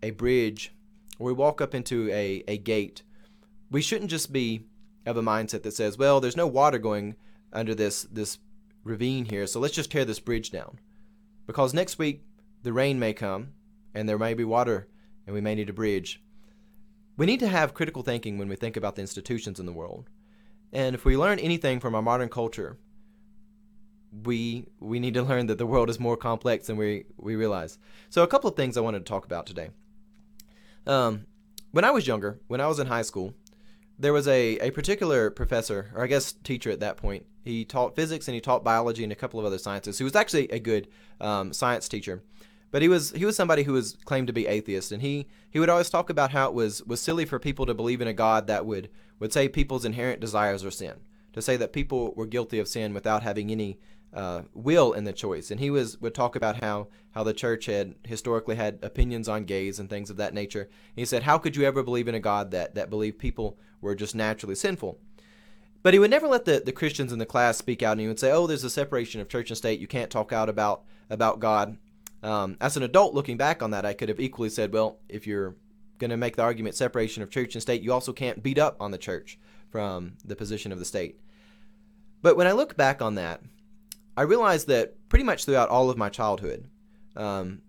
a 0.03 0.13
bridge 0.13 0.73
or 1.19 1.27
we 1.27 1.33
walk 1.33 1.61
up 1.61 1.75
into 1.75 2.09
a, 2.11 2.45
a 2.47 2.57
gate, 2.57 3.03
we 3.71 3.83
shouldn't 3.83 4.11
just 4.11 4.33
be 4.33 4.63
of 5.05 5.17
a 5.17 5.23
mindset 5.23 5.63
that 5.65 5.75
says, 5.75 5.99
well, 5.99 6.21
there's 6.21 6.37
no 6.37 6.47
water 6.47 6.79
going 6.79 7.17
under 7.53 7.75
this, 7.75 8.03
this 8.05 8.39
ravine 8.85 9.25
here, 9.25 9.47
so 9.47 9.61
let's 9.61 9.75
just 9.75 9.91
tear 9.91 10.05
this 10.05 10.21
bridge 10.21 10.51
down. 10.51 10.79
Because 11.47 11.75
next 11.75 11.99
week, 11.99 12.23
the 12.63 12.73
rain 12.73 12.99
may 12.99 13.13
come, 13.13 13.49
and 13.95 14.09
there 14.09 14.19
may 14.19 14.35
be 14.35 14.45
water, 14.45 14.89
and 15.27 15.35
we 15.35 15.41
may 15.41 15.55
need 15.55 15.71
a 15.71 15.73
bridge. 15.73 16.23
We 17.17 17.27
need 17.27 17.41
to 17.41 17.49
have 17.49 17.75
critical 17.75 18.03
thinking 18.03 18.39
when 18.39 18.49
we 18.49 18.57
think 18.57 18.77
about 18.77 18.95
the 18.95 19.03
institutions 19.03 19.61
in 19.61 19.67
the 19.67 19.73
world. 19.73 20.09
And 20.73 20.95
if 20.95 21.05
we 21.05 21.17
learn 21.17 21.39
anything 21.39 21.81
from 21.81 21.95
our 21.95 22.03
modern 22.03 22.29
culture, 22.29 22.79
we 24.25 24.67
we 24.81 24.99
need 24.99 25.15
to 25.15 25.23
learn 25.23 25.47
that 25.47 25.59
the 25.59 25.67
world 25.67 25.91
is 25.91 26.01
more 26.01 26.17
complex 26.17 26.67
than 26.67 26.77
we 26.77 27.05
we 27.17 27.37
realize. 27.37 27.79
So 28.09 28.23
a 28.23 28.27
couple 28.27 28.51
of 28.51 28.57
things 28.57 28.77
I 28.77 28.81
wanted 28.81 29.01
to 29.01 29.05
talk 29.05 29.25
about 29.25 29.47
today. 29.47 29.71
Um, 30.87 31.27
when 31.73 31.85
I 31.85 31.91
was 31.91 32.07
younger, 32.07 32.41
when 32.49 32.61
I 32.61 32.67
was 32.67 32.79
in 32.79 32.87
high 32.87 33.03
school, 33.03 33.35
there 34.01 34.15
was 34.15 34.27
a, 34.27 34.57
a 34.59 34.71
particular 34.71 35.31
professor, 35.31 35.91
or 35.95 36.03
I 36.03 36.07
guess 36.07 36.33
teacher 36.33 36.71
at 36.71 36.81
that 36.81 36.97
point. 36.97 37.27
He 37.45 37.65
taught 37.65 37.95
physics 37.95 38.29
and 38.29 38.35
he 38.35 38.41
taught 38.41 38.65
biology 38.65 39.05
and 39.05 39.13
a 39.13 39.17
couple 39.17 39.39
of 39.39 39.47
other 39.47 39.59
sciences. 39.59 39.99
He 39.99 40.05
was 40.05 40.17
actually 40.17 40.51
a 40.51 40.59
good 40.59 40.89
um, 41.21 41.53
science 41.53 41.89
teacher, 41.89 42.23
but 42.71 42.83
he 42.83 42.89
was 42.89 43.11
he 43.13 43.25
was 43.25 43.37
somebody 43.37 43.63
who 43.63 43.75
was 43.75 43.99
claimed 44.07 44.27
to 44.29 44.33
be 44.33 44.47
atheist, 44.47 44.91
and 44.91 45.03
he 45.03 45.27
he 45.51 45.61
would 45.61 45.69
always 45.69 45.91
talk 45.91 46.09
about 46.09 46.31
how 46.31 46.49
it 46.49 46.55
was 46.55 46.83
was 46.85 47.01
silly 47.01 47.27
for 47.27 47.39
people 47.39 47.67
to 47.67 47.75
believe 47.75 48.01
in 48.01 48.09
a 48.09 48.15
God 48.15 48.47
that 48.47 48.65
would 48.65 48.89
would 49.19 49.33
say 49.33 49.49
people's 49.49 49.85
inherent 49.85 50.21
desires 50.21 50.65
are 50.65 50.71
sin, 50.71 50.95
to 51.35 51.43
say 51.43 51.57
that 51.59 51.75
people 51.75 52.15
were 52.17 52.27
guilty 52.27 52.59
of 52.59 52.69
sin 52.69 52.95
without 52.95 53.23
having 53.23 53.51
any 53.51 53.79
uh, 54.13 54.43
will 54.55 54.93
in 54.93 55.05
the 55.05 55.13
choice. 55.13 55.51
And 55.51 55.61
he 55.61 55.71
was 55.71 56.01
would 56.01 56.15
talk 56.15 56.37
about 56.37 56.63
how 56.63 56.89
how 57.13 57.23
the 57.23 57.33
church 57.33 57.67
had 57.67 57.95
historically 58.05 58.57
had 58.57 58.79
opinions 58.83 59.29
on 59.29 59.45
gays 59.45 59.79
and 59.79 59.89
things 59.89 60.11
of 60.11 60.17
that 60.17 60.35
nature. 60.35 60.69
He 60.97 61.05
said, 61.05 61.23
"How 61.23 61.39
could 61.39 61.57
you 61.57 61.65
ever 61.65 61.83
believe 61.83 62.09
in 62.09 62.15
a 62.15 62.21
God 62.21 62.51
that 62.51 62.75
that 62.75 62.91
believed 62.91 63.19
people 63.19 63.59
were 63.81 63.95
just 63.95 64.15
naturally 64.15 64.55
sinful?" 64.55 64.99
But 65.83 65.95
he 65.95 66.01
would 66.01 66.11
never 66.11 66.29
let 66.29 66.45
the, 66.45 66.61
the 66.65 66.73
Christians 66.73 67.13
in 67.13 67.19
the 67.19 67.27
class 67.27 67.57
speak 67.57 67.83
out, 67.83 67.93
and 67.93 68.01
he 68.03 68.09
would 68.09 68.21
say, 68.21 68.33
"Oh, 68.33 68.47
there's 68.47 68.65
a 68.65 68.71
separation 68.71 69.21
of 69.21 69.29
church 69.29 69.51
and 69.51 69.57
state. 69.57 69.81
You 69.81 69.87
can't 69.87 70.11
talk 70.11 70.33
out 70.33 70.49
about 70.49 70.85
about 71.09 71.41
God." 71.41 71.79
Um, 72.23 72.59
as 72.61 72.77
an 72.77 72.83
adult, 72.83 73.15
looking 73.15 73.39
back 73.39 73.63
on 73.63 73.71
that, 73.71 73.87
I 73.87 73.95
could 73.95 74.09
have 74.09 74.21
equally 74.21 74.51
said, 74.51 74.73
"Well, 74.73 74.99
if 75.09 75.27
you're 75.27 75.57
going 75.99 76.11
to 76.11 76.17
make 76.17 76.37
the 76.37 76.43
argument 76.43 76.75
separation 76.75 77.23
of 77.23 77.31
church 77.31 77.55
and 77.55 77.63
state, 77.63 77.83
you 77.83 77.93
also 77.93 78.13
can't 78.13 78.43
beat 78.43 78.59
up 78.59 78.77
on 78.81 78.91
the 78.91 78.99
church 78.99 79.39
from 79.71 80.15
the 80.25 80.37
position 80.37 80.73
of 80.73 80.79
the 80.79 80.85
state." 80.85 81.21
But 82.23 82.37
when 82.37 82.47
I 82.47 82.53
look 82.53 82.77
back 82.77 83.01
on 83.01 83.15
that, 83.15 83.41
I 84.17 84.23
realized 84.23 84.69
that 84.69 85.09
pretty 85.09 85.25
much 85.25 85.45
throughout 85.45 85.69
all 85.69 85.91
of 85.91 85.97
my 85.97 86.09
childhood, 86.09 86.69
um, 87.17 87.63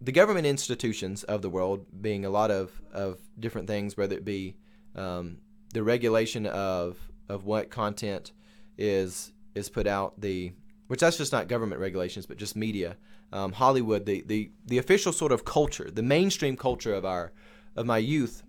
the 0.00 0.12
government 0.12 0.46
institutions 0.46 1.24
of 1.24 1.42
the 1.42 1.50
world, 1.50 1.86
being 2.00 2.24
a 2.24 2.30
lot 2.30 2.50
of, 2.50 2.70
of 2.92 3.18
different 3.38 3.66
things, 3.66 3.96
whether 3.96 4.14
it 4.14 4.24
be 4.24 4.56
um, 4.94 5.38
the 5.72 5.82
regulation 5.82 6.46
of 6.46 6.96
of 7.28 7.44
what 7.44 7.70
content 7.70 8.32
is 8.78 9.32
is 9.54 9.68
put 9.68 9.86
out, 9.86 10.20
the 10.20 10.52
which 10.86 11.00
that's 11.00 11.18
just 11.18 11.32
not 11.32 11.48
government 11.48 11.80
regulations, 11.80 12.26
but 12.26 12.38
just 12.38 12.56
media, 12.56 12.96
um, 13.32 13.52
Hollywood, 13.52 14.06
the, 14.06 14.22
the 14.26 14.50
the 14.66 14.78
official 14.78 15.12
sort 15.12 15.32
of 15.32 15.44
culture, 15.44 15.90
the 15.90 16.02
mainstream 16.02 16.56
culture 16.56 16.94
of 16.94 17.04
our 17.04 17.32
of 17.76 17.86
my 17.86 17.98
youth, 17.98 18.42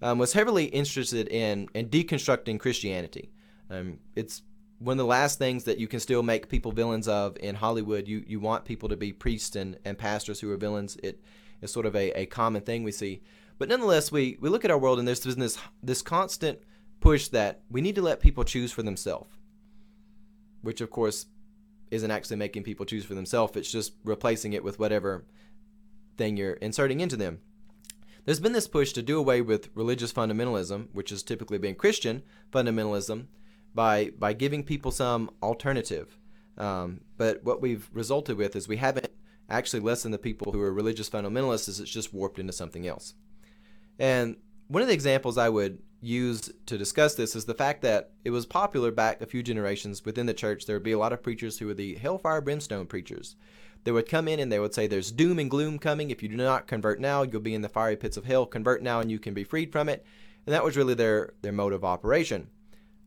um, 0.00 0.18
was 0.18 0.32
heavily 0.32 0.66
interested 0.66 1.28
in 1.28 1.68
in 1.74 1.88
deconstructing 1.88 2.58
Christianity. 2.58 3.30
Um, 3.70 3.98
it's 4.16 4.42
one 4.82 4.94
of 4.94 4.98
the 4.98 5.04
last 5.04 5.38
things 5.38 5.64
that 5.64 5.78
you 5.78 5.86
can 5.86 6.00
still 6.00 6.22
make 6.22 6.48
people 6.48 6.72
villains 6.72 7.06
of 7.06 7.36
in 7.40 7.54
Hollywood, 7.54 8.08
you, 8.08 8.24
you 8.26 8.40
want 8.40 8.64
people 8.64 8.88
to 8.88 8.96
be 8.96 9.12
priests 9.12 9.54
and, 9.54 9.78
and 9.84 9.96
pastors 9.96 10.40
who 10.40 10.50
are 10.50 10.56
villains. 10.56 10.96
It 11.02 11.20
is 11.60 11.72
sort 11.72 11.86
of 11.86 11.94
a, 11.94 12.10
a 12.20 12.26
common 12.26 12.62
thing 12.62 12.82
we 12.82 12.92
see. 12.92 13.22
But 13.58 13.68
nonetheless, 13.68 14.10
we, 14.10 14.38
we 14.40 14.48
look 14.48 14.64
at 14.64 14.70
our 14.70 14.78
world 14.78 14.98
and 14.98 15.06
there's 15.06 15.20
this, 15.20 15.58
this 15.82 16.02
constant 16.02 16.58
push 17.00 17.28
that 17.28 17.60
we 17.70 17.80
need 17.80 17.94
to 17.94 18.02
let 18.02 18.20
people 18.20 18.44
choose 18.44 18.72
for 18.72 18.82
themselves, 18.82 19.30
which 20.62 20.80
of 20.80 20.90
course 20.90 21.26
isn't 21.90 22.10
actually 22.10 22.36
making 22.36 22.64
people 22.64 22.86
choose 22.86 23.04
for 23.04 23.14
themselves. 23.14 23.56
It's 23.56 23.70
just 23.70 23.92
replacing 24.04 24.52
it 24.52 24.64
with 24.64 24.78
whatever 24.78 25.24
thing 26.16 26.36
you're 26.36 26.54
inserting 26.54 27.00
into 27.00 27.16
them. 27.16 27.40
There's 28.24 28.40
been 28.40 28.52
this 28.52 28.68
push 28.68 28.92
to 28.92 29.02
do 29.02 29.18
away 29.18 29.42
with 29.42 29.68
religious 29.74 30.12
fundamentalism, 30.12 30.88
which 30.92 31.10
has 31.10 31.22
typically 31.22 31.58
been 31.58 31.74
Christian 31.74 32.22
fundamentalism, 32.52 33.26
by 33.74 34.10
by 34.18 34.32
giving 34.32 34.62
people 34.64 34.90
some 34.90 35.30
alternative. 35.42 36.18
Um, 36.58 37.00
but 37.16 37.42
what 37.44 37.62
we've 37.62 37.88
resulted 37.92 38.36
with 38.36 38.54
is 38.56 38.68
we 38.68 38.76
haven't 38.76 39.10
actually 39.48 39.80
lessened 39.80 40.12
the 40.12 40.18
people 40.18 40.52
who 40.52 40.60
are 40.60 40.72
religious 40.72 41.08
fundamentalists. 41.08 41.68
Is 41.68 41.80
it's 41.80 41.90
just 41.90 42.12
warped 42.12 42.38
into 42.38 42.52
something 42.52 42.86
else. 42.86 43.14
And 43.98 44.36
one 44.68 44.82
of 44.82 44.88
the 44.88 44.94
examples 44.94 45.38
I 45.38 45.48
would 45.48 45.78
use 46.00 46.50
to 46.66 46.76
discuss 46.76 47.14
this 47.14 47.36
is 47.36 47.44
the 47.44 47.54
fact 47.54 47.82
that 47.82 48.10
it 48.24 48.30
was 48.30 48.44
popular 48.44 48.90
back 48.90 49.20
a 49.20 49.26
few 49.26 49.42
generations 49.42 50.04
within 50.04 50.26
the 50.26 50.34
church. 50.34 50.66
There 50.66 50.76
would 50.76 50.82
be 50.82 50.92
a 50.92 50.98
lot 50.98 51.12
of 51.12 51.22
preachers 51.22 51.58
who 51.58 51.66
were 51.66 51.74
the 51.74 51.94
hellfire 51.94 52.40
brimstone 52.40 52.86
preachers. 52.86 53.36
They 53.84 53.92
would 53.92 54.08
come 54.08 54.28
in 54.28 54.40
and 54.40 54.50
they 54.50 54.58
would 54.58 54.74
say, 54.74 54.86
There's 54.86 55.12
doom 55.12 55.38
and 55.38 55.50
gloom 55.50 55.78
coming. 55.78 56.10
If 56.10 56.22
you 56.22 56.28
do 56.28 56.36
not 56.36 56.66
convert 56.66 57.00
now, 57.00 57.22
you'll 57.22 57.40
be 57.40 57.54
in 57.54 57.62
the 57.62 57.68
fiery 57.68 57.96
pits 57.96 58.16
of 58.16 58.24
hell. 58.24 58.46
Convert 58.46 58.82
now 58.82 59.00
and 59.00 59.10
you 59.10 59.18
can 59.18 59.34
be 59.34 59.44
freed 59.44 59.72
from 59.72 59.88
it. 59.88 60.04
And 60.46 60.54
that 60.54 60.64
was 60.64 60.76
really 60.76 60.94
their, 60.94 61.34
their 61.42 61.52
mode 61.52 61.72
of 61.72 61.84
operation. 61.84 62.48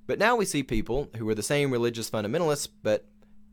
But 0.07 0.19
now 0.19 0.35
we 0.35 0.45
see 0.45 0.63
people 0.63 1.09
who 1.17 1.27
are 1.29 1.35
the 1.35 1.43
same 1.43 1.71
religious 1.71 2.09
fundamentalists, 2.09 2.67
but 2.83 3.05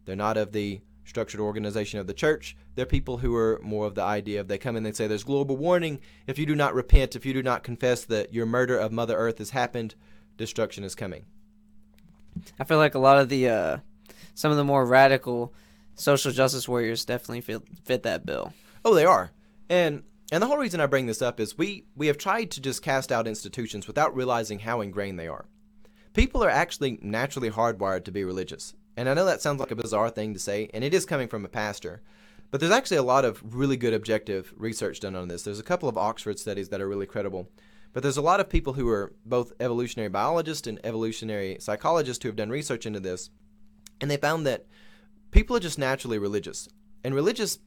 they're 0.05 0.17
not 0.17 0.37
of 0.37 0.53
the 0.53 0.81
structured 1.05 1.41
organization 1.41 1.99
of 1.99 2.07
the 2.07 2.15
church. 2.15 2.57
They're 2.75 2.87
people 2.87 3.19
who 3.19 3.35
are 3.37 3.61
more 3.63 3.87
of 3.87 3.95
the 3.95 4.03
idea 4.03 4.41
of 4.41 4.49
they 4.49 4.59
come 4.59 4.77
in 4.77 4.85
and 4.85 4.87
they 4.87 4.97
say 4.97 5.07
there's 5.07 5.25
global 5.25 5.57
warning. 5.57 6.01
If 6.27 6.39
you 6.39 6.47
do 6.47 6.55
not 6.55 6.75
repent, 6.75 7.17
if 7.17 7.27
you 7.27 7.33
do 7.33 7.43
not 7.43 7.63
confess 7.63 8.05
that 8.05 8.33
your 8.33 8.47
murder 8.47 8.79
of 8.79 8.93
Mother 8.93 9.17
Earth 9.17 9.39
has 9.39 9.51
happened, 9.51 9.95
destruction 10.37 10.85
is 10.85 10.95
coming. 10.95 11.25
I 12.59 12.65
feel 12.65 12.79
like 12.79 12.95
a 12.95 13.01
lot 13.01 13.19
of 13.19 13.29
the 13.29 13.49
uh, 13.49 13.77
some 14.35 14.51
of 14.51 14.57
the 14.57 14.65
more 14.65 14.87
radical 14.87 15.53
social 15.95 16.33
justice 16.33 16.69
warriors 16.69 17.05
definitely 17.05 17.43
fit, 17.43 17.63
fit 17.85 18.03
that 18.05 18.25
bill. 18.25 18.53
Oh, 18.85 18.95
they 18.95 19.05
are. 19.05 19.33
And 19.69 20.03
and 20.31 20.43
the 20.43 20.47
whole 20.47 20.57
reason 20.57 20.81
I 20.81 20.87
bring 20.87 21.07
this 21.07 21.21
up 21.21 21.41
is 21.41 21.59
we 21.59 21.85
we 21.95 22.07
have 22.07 22.17
tried 22.17 22.51
to 22.53 22.61
just 22.61 22.83
cast 22.83 23.13
out 23.13 23.27
institutions 23.27 23.87
without 23.87 24.17
realizing 24.17 24.61
how 24.61 24.81
ingrained 24.81 25.19
they 25.19 25.29
are 25.29 25.47
people 26.13 26.43
are 26.45 26.51
actually 26.51 26.99
naturally 27.03 27.51
hardwired 27.51 28.05
to 28.05 28.13
be 28.13 28.25
religious. 28.25 28.75
And 28.97 29.09
I 29.09 29.15
know 29.15 29.25
that 29.25 29.41
sounds 29.41 29.61
like 29.61 29.71
a 29.71 29.77
bizarre 29.77 30.11
thing 30.11 30.35
to 30.35 30.41
say, 30.41 30.69
and 30.75 30.85
it 30.85 30.95
is 30.95 31.07
coming 31.07 31.29
from 31.29 31.45
a 31.45 31.49
pastor. 31.49 32.03
But 32.51 32.61
there's 32.61 32.73
actually 32.73 32.99
a 32.99 33.03
lot 33.03 33.25
of 33.25 33.43
really 33.55 33.79
good 33.79 33.95
objective 33.95 34.53
research 34.57 35.01
done 35.01 35.17
on 35.17 35.29
this. 35.29 35.43
There's 35.43 35.59
a 35.59 35.65
couple 35.65 35.89
of 35.89 35.97
Oxford 35.97 36.39
studies 36.39 36.69
that 36.69 36.83
are 36.83 36.89
really 36.89 37.07
credible. 37.07 37.49
But 37.95 38.03
there's 38.03 38.19
a 38.19 38.23
lot 38.23 38.41
of 38.41 38.51
people 38.51 38.75
who 38.75 38.89
are 38.89 39.13
both 39.25 39.53
evolutionary 39.61 40.09
biologists 40.09 40.67
and 40.67 40.79
evolutionary 40.85 41.57
psychologists 41.61 42.23
who 42.23 42.29
have 42.29 42.37
done 42.37 42.51
research 42.51 42.85
into 42.85 43.01
this. 43.01 43.31
And 44.01 44.11
they 44.11 44.17
found 44.19 44.47
that 44.47 44.67
people 45.31 45.57
are 45.57 45.61
just 45.61 45.79
naturally 45.79 46.19
religious. 46.19 46.69
And 47.05 47.15
religious 47.15 47.59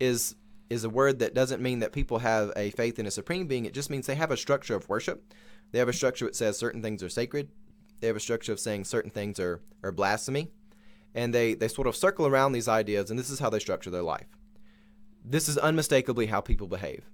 is 0.00 0.34
is 0.70 0.84
a 0.84 0.90
word 0.90 1.18
that 1.18 1.32
doesn't 1.32 1.62
mean 1.62 1.78
that 1.78 1.92
people 1.92 2.18
have 2.18 2.52
a 2.54 2.70
faith 2.72 2.98
in 2.98 3.06
a 3.06 3.10
supreme 3.10 3.46
being. 3.46 3.64
It 3.64 3.72
just 3.72 3.88
means 3.88 4.06
they 4.06 4.14
have 4.14 4.30
a 4.30 4.36
structure 4.36 4.74
of 4.74 4.86
worship. 4.86 5.32
They 5.70 5.78
have 5.78 5.88
a 5.88 5.92
structure 5.92 6.24
that 6.24 6.36
says 6.36 6.58
certain 6.58 6.82
things 6.82 7.02
are 7.02 7.08
sacred. 7.08 7.48
They 8.00 8.06
have 8.06 8.16
a 8.16 8.20
structure 8.20 8.52
of 8.52 8.60
saying 8.60 8.84
certain 8.84 9.10
things 9.10 9.38
are, 9.40 9.60
are 9.82 9.92
blasphemy. 9.92 10.50
And 11.14 11.34
they, 11.34 11.54
they 11.54 11.68
sort 11.68 11.86
of 11.86 11.96
circle 11.96 12.26
around 12.26 12.52
these 12.52 12.68
ideas, 12.68 13.10
and 13.10 13.18
this 13.18 13.30
is 13.30 13.38
how 13.40 13.50
they 13.50 13.58
structure 13.58 13.90
their 13.90 14.02
life. 14.02 14.26
This 15.24 15.48
is 15.48 15.58
unmistakably 15.58 16.26
how 16.26 16.40
people 16.40 16.68
behave. 16.68 17.04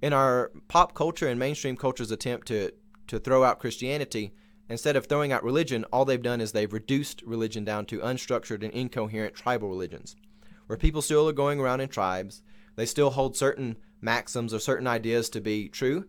In 0.00 0.12
our 0.12 0.50
pop 0.68 0.94
culture 0.94 1.28
and 1.28 1.38
mainstream 1.38 1.76
culture's 1.76 2.10
attempt 2.10 2.46
to, 2.48 2.72
to 3.08 3.18
throw 3.18 3.44
out 3.44 3.58
Christianity, 3.58 4.32
instead 4.68 4.96
of 4.96 5.06
throwing 5.06 5.32
out 5.32 5.44
religion, 5.44 5.84
all 5.92 6.04
they've 6.04 6.22
done 6.22 6.40
is 6.40 6.52
they've 6.52 6.72
reduced 6.72 7.22
religion 7.22 7.64
down 7.64 7.86
to 7.86 7.98
unstructured 8.00 8.62
and 8.62 8.72
incoherent 8.72 9.34
tribal 9.34 9.68
religions, 9.68 10.16
where 10.66 10.78
people 10.78 11.02
still 11.02 11.28
are 11.28 11.32
going 11.32 11.60
around 11.60 11.80
in 11.80 11.88
tribes. 11.88 12.42
They 12.76 12.86
still 12.86 13.10
hold 13.10 13.36
certain 13.36 13.76
maxims 14.00 14.54
or 14.54 14.58
certain 14.58 14.86
ideas 14.86 15.28
to 15.30 15.40
be 15.40 15.68
true, 15.68 16.06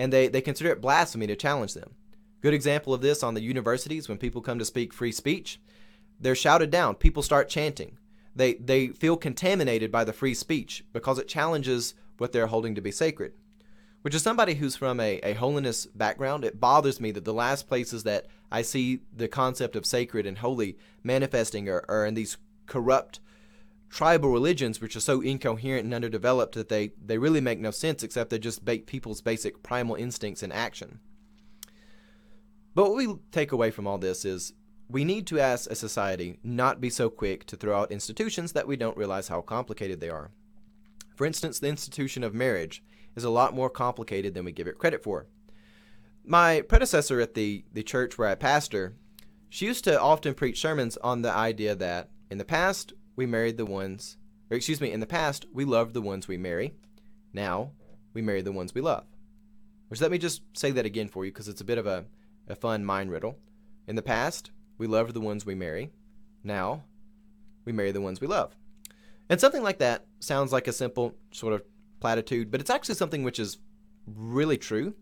and 0.00 0.10
they, 0.10 0.28
they 0.28 0.40
consider 0.40 0.70
it 0.70 0.80
blasphemy 0.80 1.26
to 1.26 1.36
challenge 1.36 1.74
them. 1.74 1.94
Good 2.40 2.54
example 2.54 2.94
of 2.94 3.02
this 3.02 3.22
on 3.22 3.34
the 3.34 3.42
universities 3.42 4.08
when 4.08 4.16
people 4.16 4.40
come 4.40 4.58
to 4.58 4.64
speak 4.64 4.94
free 4.94 5.12
speech, 5.12 5.60
they're 6.18 6.34
shouted 6.34 6.70
down. 6.70 6.94
People 6.94 7.22
start 7.22 7.50
chanting. 7.50 7.98
They, 8.34 8.54
they 8.54 8.88
feel 8.88 9.18
contaminated 9.18 9.92
by 9.92 10.04
the 10.04 10.14
free 10.14 10.32
speech 10.32 10.84
because 10.94 11.18
it 11.18 11.28
challenges 11.28 11.92
what 12.16 12.32
they're 12.32 12.46
holding 12.46 12.74
to 12.76 12.80
be 12.80 12.90
sacred. 12.90 13.34
Which 14.00 14.14
is 14.14 14.22
somebody 14.22 14.54
who's 14.54 14.74
from 14.74 15.00
a, 15.00 15.20
a 15.22 15.34
holiness 15.34 15.84
background, 15.84 16.46
it 16.46 16.58
bothers 16.58 16.98
me 16.98 17.10
that 17.10 17.26
the 17.26 17.34
last 17.34 17.68
places 17.68 18.04
that 18.04 18.26
I 18.50 18.62
see 18.62 19.00
the 19.14 19.28
concept 19.28 19.76
of 19.76 19.84
sacred 19.84 20.24
and 20.24 20.38
holy 20.38 20.78
manifesting 21.04 21.68
are, 21.68 21.84
are 21.90 22.06
in 22.06 22.14
these 22.14 22.38
corrupt 22.64 23.20
tribal 23.90 24.30
religions, 24.30 24.80
which 24.80 24.96
are 24.96 25.00
so 25.00 25.20
incoherent 25.20 25.84
and 25.84 25.92
underdeveloped 25.92 26.54
that 26.54 26.68
they, 26.68 26.92
they 27.04 27.18
really 27.18 27.40
make 27.40 27.58
no 27.58 27.72
sense 27.72 28.02
except 28.02 28.30
they 28.30 28.38
just 28.38 28.64
bait 28.64 28.86
people's 28.86 29.20
basic 29.20 29.62
primal 29.62 29.96
instincts 29.96 30.42
in 30.42 30.52
action. 30.52 31.00
But 32.74 32.84
what 32.84 32.96
we 32.96 33.16
take 33.32 33.50
away 33.50 33.72
from 33.72 33.86
all 33.86 33.98
this 33.98 34.24
is 34.24 34.52
we 34.88 35.04
need 35.04 35.26
to, 35.28 35.38
as 35.38 35.66
a 35.66 35.74
society, 35.74 36.38
not 36.42 36.80
be 36.80 36.88
so 36.88 37.10
quick 37.10 37.44
to 37.46 37.56
throw 37.56 37.80
out 37.80 37.90
institutions 37.90 38.52
that 38.52 38.66
we 38.66 38.76
don't 38.76 38.96
realize 38.96 39.28
how 39.28 39.40
complicated 39.40 40.00
they 40.00 40.08
are. 40.08 40.30
For 41.16 41.26
instance, 41.26 41.58
the 41.58 41.68
institution 41.68 42.24
of 42.24 42.32
marriage 42.32 42.82
is 43.16 43.24
a 43.24 43.30
lot 43.30 43.54
more 43.54 43.70
complicated 43.70 44.34
than 44.34 44.44
we 44.44 44.52
give 44.52 44.68
it 44.68 44.78
credit 44.78 45.02
for. 45.02 45.26
My 46.24 46.62
predecessor 46.62 47.20
at 47.20 47.34
the, 47.34 47.64
the 47.72 47.82
church 47.82 48.16
where 48.16 48.28
I 48.28 48.36
pastor, 48.36 48.94
she 49.48 49.66
used 49.66 49.84
to 49.84 50.00
often 50.00 50.34
preach 50.34 50.60
sermons 50.60 50.96
on 50.98 51.22
the 51.22 51.32
idea 51.32 51.74
that 51.74 52.10
in 52.30 52.38
the 52.38 52.44
past 52.44 52.92
we 53.16 53.26
married 53.26 53.56
the 53.56 53.66
ones, 53.66 54.16
or 54.50 54.56
excuse 54.56 54.80
me, 54.80 54.92
in 54.92 55.00
the 55.00 55.06
past 55.06 55.46
we 55.52 55.64
loved 55.64 55.94
the 55.94 56.02
ones 56.02 56.28
we 56.28 56.36
marry. 56.36 56.74
Now 57.32 57.72
we 58.14 58.22
marry 58.22 58.42
the 58.42 58.52
ones 58.52 58.74
we 58.74 58.80
love. 58.80 59.04
Which 59.88 60.00
let 60.00 60.10
me 60.10 60.18
just 60.18 60.42
say 60.52 60.70
that 60.70 60.86
again 60.86 61.08
for 61.08 61.24
you 61.24 61.32
because 61.32 61.48
it's 61.48 61.60
a 61.60 61.64
bit 61.64 61.78
of 61.78 61.86
a, 61.86 62.04
a 62.48 62.54
fun 62.54 62.84
mind 62.84 63.10
riddle. 63.10 63.38
In 63.86 63.96
the 63.96 64.02
past, 64.02 64.50
we 64.78 64.86
loved 64.86 65.14
the 65.14 65.20
ones 65.20 65.44
we 65.44 65.54
marry. 65.54 65.90
Now 66.44 66.84
we 67.64 67.72
marry 67.72 67.92
the 67.92 68.00
ones 68.00 68.20
we 68.20 68.26
love. 68.26 68.56
And 69.28 69.40
something 69.40 69.62
like 69.62 69.78
that 69.78 70.06
sounds 70.20 70.52
like 70.52 70.66
a 70.66 70.72
simple 70.72 71.14
sort 71.32 71.54
of 71.54 71.62
platitude, 72.00 72.50
but 72.50 72.60
it's 72.60 72.70
actually 72.70 72.94
something 72.96 73.22
which 73.22 73.38
is 73.38 73.58
really 74.06 74.56
true. 74.56 74.94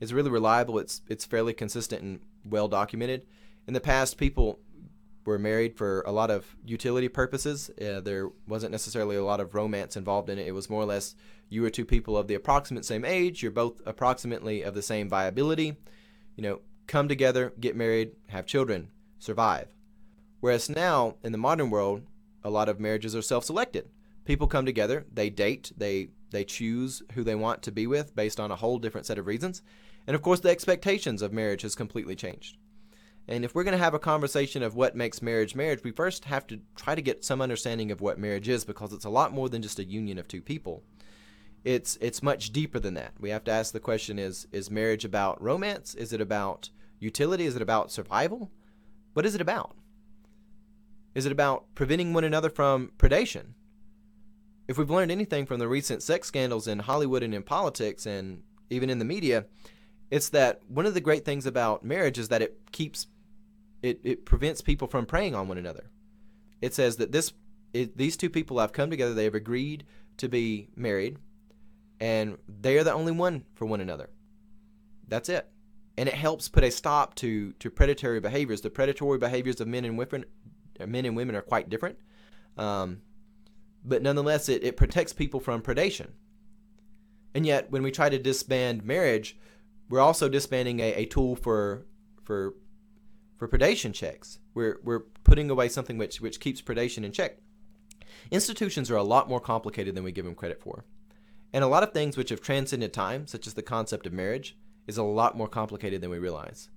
It's 0.00 0.12
really 0.12 0.30
reliable. 0.30 0.78
It's 0.78 1.02
it's 1.08 1.24
fairly 1.24 1.52
consistent 1.52 2.02
and 2.02 2.20
well 2.44 2.68
documented. 2.68 3.26
In 3.66 3.74
the 3.74 3.80
past, 3.80 4.18
people 4.18 4.60
were 5.26 5.38
married 5.38 5.76
for 5.76 6.02
a 6.06 6.12
lot 6.12 6.30
of 6.30 6.56
utility 6.64 7.08
purposes. 7.08 7.70
Uh, 7.80 8.00
there 8.00 8.30
wasn't 8.46 8.72
necessarily 8.72 9.16
a 9.16 9.24
lot 9.24 9.40
of 9.40 9.54
romance 9.54 9.96
involved 9.96 10.30
in 10.30 10.38
it. 10.38 10.46
It 10.46 10.52
was 10.52 10.70
more 10.70 10.82
or 10.82 10.86
less 10.86 11.14
you 11.48 11.62
were 11.62 11.70
two 11.70 11.84
people 11.84 12.16
of 12.16 12.28
the 12.28 12.34
approximate 12.34 12.84
same 12.84 13.04
age. 13.04 13.42
You're 13.42 13.52
both 13.52 13.82
approximately 13.84 14.62
of 14.62 14.74
the 14.74 14.82
same 14.82 15.08
viability. 15.08 15.76
You 16.36 16.42
know, 16.42 16.60
come 16.86 17.08
together, 17.08 17.52
get 17.58 17.76
married, 17.76 18.12
have 18.28 18.46
children, 18.46 18.88
survive. 19.18 19.68
Whereas 20.40 20.70
now 20.70 21.16
in 21.22 21.32
the 21.32 21.38
modern 21.38 21.70
world, 21.70 22.02
a 22.44 22.50
lot 22.50 22.68
of 22.68 22.78
marriages 22.78 23.16
are 23.16 23.22
self-selected. 23.22 23.88
People 24.24 24.46
come 24.46 24.66
together, 24.66 25.04
they 25.12 25.30
date, 25.30 25.72
they 25.76 26.10
they 26.30 26.44
choose 26.44 27.02
who 27.12 27.22
they 27.22 27.36
want 27.36 27.62
to 27.62 27.70
be 27.70 27.86
with 27.86 28.14
based 28.14 28.40
on 28.40 28.50
a 28.50 28.56
whole 28.56 28.78
different 28.78 29.06
set 29.06 29.18
of 29.18 29.26
reasons. 29.26 29.62
And 30.06 30.14
of 30.14 30.22
course, 30.22 30.40
the 30.40 30.50
expectations 30.50 31.22
of 31.22 31.32
marriage 31.32 31.62
has 31.62 31.74
completely 31.74 32.16
changed. 32.16 32.56
And 33.28 33.44
if 33.44 33.54
we're 33.54 33.64
going 33.64 33.72
to 33.76 33.82
have 33.82 33.94
a 33.94 33.98
conversation 33.98 34.62
of 34.62 34.76
what 34.76 34.94
makes 34.94 35.20
marriage 35.20 35.54
marriage, 35.54 35.82
we 35.82 35.90
first 35.90 36.26
have 36.26 36.46
to 36.46 36.60
try 36.76 36.94
to 36.94 37.02
get 37.02 37.24
some 37.24 37.40
understanding 37.40 37.90
of 37.90 38.00
what 38.00 38.18
marriage 38.18 38.48
is 38.48 38.64
because 38.64 38.92
it's 38.92 39.04
a 39.04 39.10
lot 39.10 39.32
more 39.32 39.48
than 39.48 39.62
just 39.62 39.80
a 39.80 39.84
union 39.84 40.18
of 40.18 40.28
two 40.28 40.40
people. 40.40 40.84
It's 41.64 41.98
it's 42.00 42.22
much 42.22 42.52
deeper 42.52 42.78
than 42.78 42.94
that. 42.94 43.14
We 43.18 43.30
have 43.30 43.42
to 43.44 43.50
ask 43.50 43.72
the 43.72 43.80
question 43.80 44.18
is 44.18 44.46
is 44.52 44.70
marriage 44.70 45.04
about 45.04 45.42
romance? 45.42 45.94
Is 45.94 46.12
it 46.12 46.20
about 46.20 46.70
utility? 47.00 47.46
Is 47.46 47.56
it 47.56 47.62
about 47.62 47.90
survival? 47.90 48.52
What 49.14 49.26
is 49.26 49.34
it 49.34 49.40
about? 49.40 49.74
Is 51.16 51.26
it 51.26 51.32
about 51.32 51.74
preventing 51.74 52.12
one 52.12 52.24
another 52.24 52.50
from 52.50 52.92
predation? 52.98 53.54
If 54.68 54.78
we've 54.78 54.90
learned 54.90 55.10
anything 55.10 55.46
from 55.46 55.58
the 55.58 55.68
recent 55.68 56.02
sex 56.02 56.28
scandals 56.28 56.68
in 56.68 56.80
Hollywood 56.80 57.22
and 57.22 57.34
in 57.34 57.42
politics 57.42 58.06
and 58.06 58.42
even 58.70 58.90
in 58.90 58.98
the 58.98 59.04
media, 59.04 59.46
it's 60.10 60.28
that 60.30 60.60
one 60.68 60.86
of 60.86 60.94
the 60.94 61.00
great 61.00 61.24
things 61.24 61.46
about 61.46 61.84
marriage 61.84 62.18
is 62.18 62.28
that 62.28 62.42
it 62.42 62.58
keeps 62.70 63.06
it, 63.82 64.00
it 64.02 64.24
prevents 64.24 64.60
people 64.60 64.88
from 64.88 65.06
preying 65.06 65.34
on 65.34 65.48
one 65.48 65.58
another. 65.58 65.90
It 66.60 66.74
says 66.74 66.96
that 66.96 67.12
this 67.12 67.32
it, 67.72 67.96
these 67.96 68.16
two 68.16 68.30
people 68.30 68.58
have 68.58 68.72
come 68.72 68.90
together, 68.90 69.14
they 69.14 69.24
have 69.24 69.34
agreed 69.34 69.84
to 70.16 70.28
be 70.28 70.68
married, 70.76 71.18
and 72.00 72.38
they 72.48 72.78
are 72.78 72.84
the 72.84 72.92
only 72.92 73.12
one 73.12 73.44
for 73.54 73.66
one 73.66 73.80
another. 73.80 74.08
That's 75.08 75.28
it. 75.28 75.48
And 75.98 76.08
it 76.08 76.14
helps 76.14 76.48
put 76.48 76.64
a 76.64 76.70
stop 76.70 77.14
to, 77.16 77.52
to 77.52 77.70
predatory 77.70 78.20
behaviors. 78.20 78.60
The 78.60 78.70
predatory 78.70 79.18
behaviors 79.18 79.60
of 79.60 79.68
men 79.68 79.84
and 79.84 79.96
women, 79.96 80.24
men 80.86 81.04
and 81.04 81.16
women 81.16 81.34
are 81.36 81.42
quite 81.42 81.70
different. 81.70 81.98
Um, 82.56 83.02
but 83.84 84.02
nonetheless, 84.02 84.48
it, 84.48 84.64
it 84.64 84.76
protects 84.76 85.12
people 85.12 85.40
from 85.40 85.62
predation. 85.62 86.08
And 87.34 87.46
yet, 87.46 87.70
when 87.70 87.82
we 87.82 87.90
try 87.90 88.08
to 88.08 88.18
disband 88.18 88.84
marriage, 88.84 89.38
we're 89.88 90.00
also 90.00 90.28
disbanding 90.28 90.80
a, 90.80 90.94
a 90.94 91.04
tool 91.04 91.36
for 91.36 91.86
for 92.24 92.54
for 93.36 93.48
predation 93.48 93.92
checks. 93.92 94.38
We're 94.54 94.78
we're 94.82 95.04
putting 95.24 95.50
away 95.50 95.68
something 95.68 95.98
which 95.98 96.20
which 96.20 96.40
keeps 96.40 96.62
predation 96.62 97.04
in 97.04 97.12
check. 97.12 97.38
Institutions 98.30 98.90
are 98.90 98.96
a 98.96 99.02
lot 99.02 99.28
more 99.28 99.40
complicated 99.40 99.94
than 99.94 100.04
we 100.04 100.12
give 100.12 100.24
them 100.24 100.34
credit 100.34 100.60
for. 100.60 100.84
And 101.52 101.62
a 101.62 101.68
lot 101.68 101.82
of 101.82 101.92
things 101.92 102.16
which 102.16 102.30
have 102.30 102.40
transcended 102.40 102.92
time, 102.92 103.26
such 103.26 103.46
as 103.46 103.54
the 103.54 103.62
concept 103.62 104.06
of 104.06 104.12
marriage, 104.12 104.56
is 104.86 104.98
a 104.98 105.02
lot 105.02 105.36
more 105.36 105.48
complicated 105.48 106.00
than 106.00 106.10
we 106.10 106.18
realize. 106.18 106.70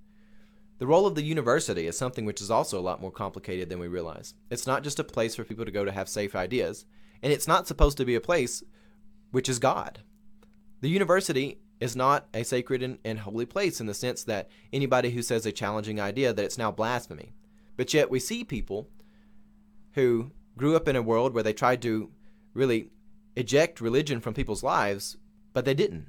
The 0.77 0.87
role 0.87 1.05
of 1.05 1.15
the 1.15 1.23
university 1.23 1.87
is 1.87 1.97
something 1.97 2.23
which 2.25 2.39
is 2.39 2.49
also 2.49 2.79
a 2.79 2.81
lot 2.81 3.01
more 3.01 3.11
complicated 3.11 3.67
than 3.67 3.79
we 3.79 3.87
realize. 3.87 4.33
It's 4.49 4.67
not 4.67 4.83
just 4.83 4.99
a 4.99 5.03
place 5.03 5.35
for 5.35 5.43
people 5.43 5.65
to 5.65 5.71
go 5.71 5.83
to 5.83 5.91
have 5.91 6.07
safe 6.07 6.35
ideas, 6.35 6.85
and 7.21 7.33
it's 7.33 7.47
not 7.47 7.67
supposed 7.67 7.97
to 7.97 8.05
be 8.05 8.15
a 8.15 8.21
place 8.21 8.63
which 9.31 9.49
is 9.49 9.59
God. 9.59 9.99
The 10.81 10.89
university 10.89 11.59
is 11.79 11.95
not 11.95 12.27
a 12.33 12.43
sacred 12.43 12.83
and, 12.83 12.97
and 13.05 13.19
holy 13.19 13.45
place 13.45 13.79
in 13.79 13.87
the 13.87 13.93
sense 13.93 14.23
that 14.25 14.49
anybody 14.73 15.11
who 15.11 15.21
says 15.21 15.45
a 15.45 15.51
challenging 15.51 15.99
idea 15.99 16.33
that 16.33 16.43
it's 16.43 16.57
now 16.57 16.71
blasphemy. 16.71 17.33
But 17.77 17.93
yet 17.93 18.09
we 18.09 18.19
see 18.19 18.43
people 18.43 18.89
who 19.93 20.31
grew 20.57 20.75
up 20.75 20.87
in 20.87 20.95
a 20.95 21.01
world 21.01 21.33
where 21.33 21.43
they 21.43 21.53
tried 21.53 21.81
to 21.83 22.11
really 22.53 22.89
eject 23.35 23.79
religion 23.79 24.19
from 24.19 24.33
people's 24.33 24.63
lives, 24.63 25.17
but 25.53 25.63
they 25.63 25.73
didn't. 25.73 26.07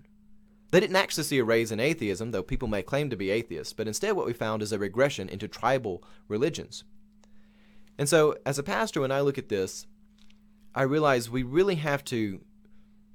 They 0.71 0.81
didn't 0.81 0.97
actually 0.97 1.25
see 1.25 1.39
a 1.39 1.45
rise 1.45 1.73
in 1.73 1.81
atheism, 1.81 2.31
though 2.31 2.43
people 2.43 2.69
may 2.69 2.83
claim 2.83 3.11
to 3.11 3.17
be 3.17 3.31
atheists, 3.31 3.73
but 3.73 3.89
instead 3.89 4.13
what 4.13 4.27
we 4.27 4.33
found 4.33 4.63
is 4.63 4.73
a 4.73 4.79
regression 4.79 5.29
into 5.29 5.49
tribal 5.49 6.03
religions. 6.29 6.85
And 7.99 8.09
so, 8.09 8.37
as 8.47 8.59
a 8.59 8.63
pastor, 8.63 9.01
when 9.01 9.13
I 9.13 9.21
look 9.21 9.37
at 9.37 9.49
this, 9.49 9.87
I 10.75 10.83
realize 10.83 11.29
we 11.29 11.43
really 11.43 11.75
have 11.77 12.05
to 12.07 12.41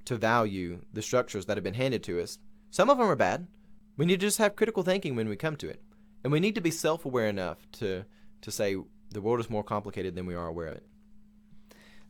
to 0.06 0.16
value 0.16 0.82
the 0.94 1.02
structures 1.02 1.46
that 1.46 1.58
have 1.58 1.64
been 1.64 1.74
handed 1.74 2.04
to 2.04 2.22
us. 2.22 2.40
Some 2.72 2.90
of 2.90 2.98
them 2.98 3.08
are 3.08 3.16
bad. 3.16 3.48
We 3.98 4.06
need 4.06 4.20
to 4.20 4.28
just 4.28 4.38
have 4.38 4.56
critical 4.56 4.84
thinking 4.84 5.16
when 5.16 5.30
we 5.30 5.36
come 5.36 5.56
to 5.58 5.70
it. 5.70 5.82
And 6.24 6.32
we 6.32 6.40
need 6.40 6.56
to 6.56 6.62
be 6.62 6.72
self 6.72 7.06
aware 7.06 7.28
enough 7.28 7.58
to, 7.74 8.06
to 8.42 8.52
say 8.52 8.76
the 9.12 9.22
world 9.22 9.40
is 9.40 9.50
more 9.50 9.64
complicated 9.64 10.16
than 10.16 10.26
we 10.26 10.36
are 10.36 10.48
aware 10.48 10.68
of 10.68 10.76
it. 10.76 10.86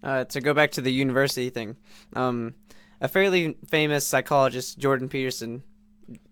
Uh, 0.04 0.24
to 0.26 0.42
go 0.42 0.54
back 0.54 0.72
to 0.72 0.82
the 0.82 0.92
university 0.92 1.50
thing, 1.50 1.76
um, 2.14 2.54
a 3.02 3.08
fairly 3.08 3.58
famous 3.68 4.06
psychologist, 4.06 4.78
Jordan 4.78 5.10
Peterson, 5.10 5.64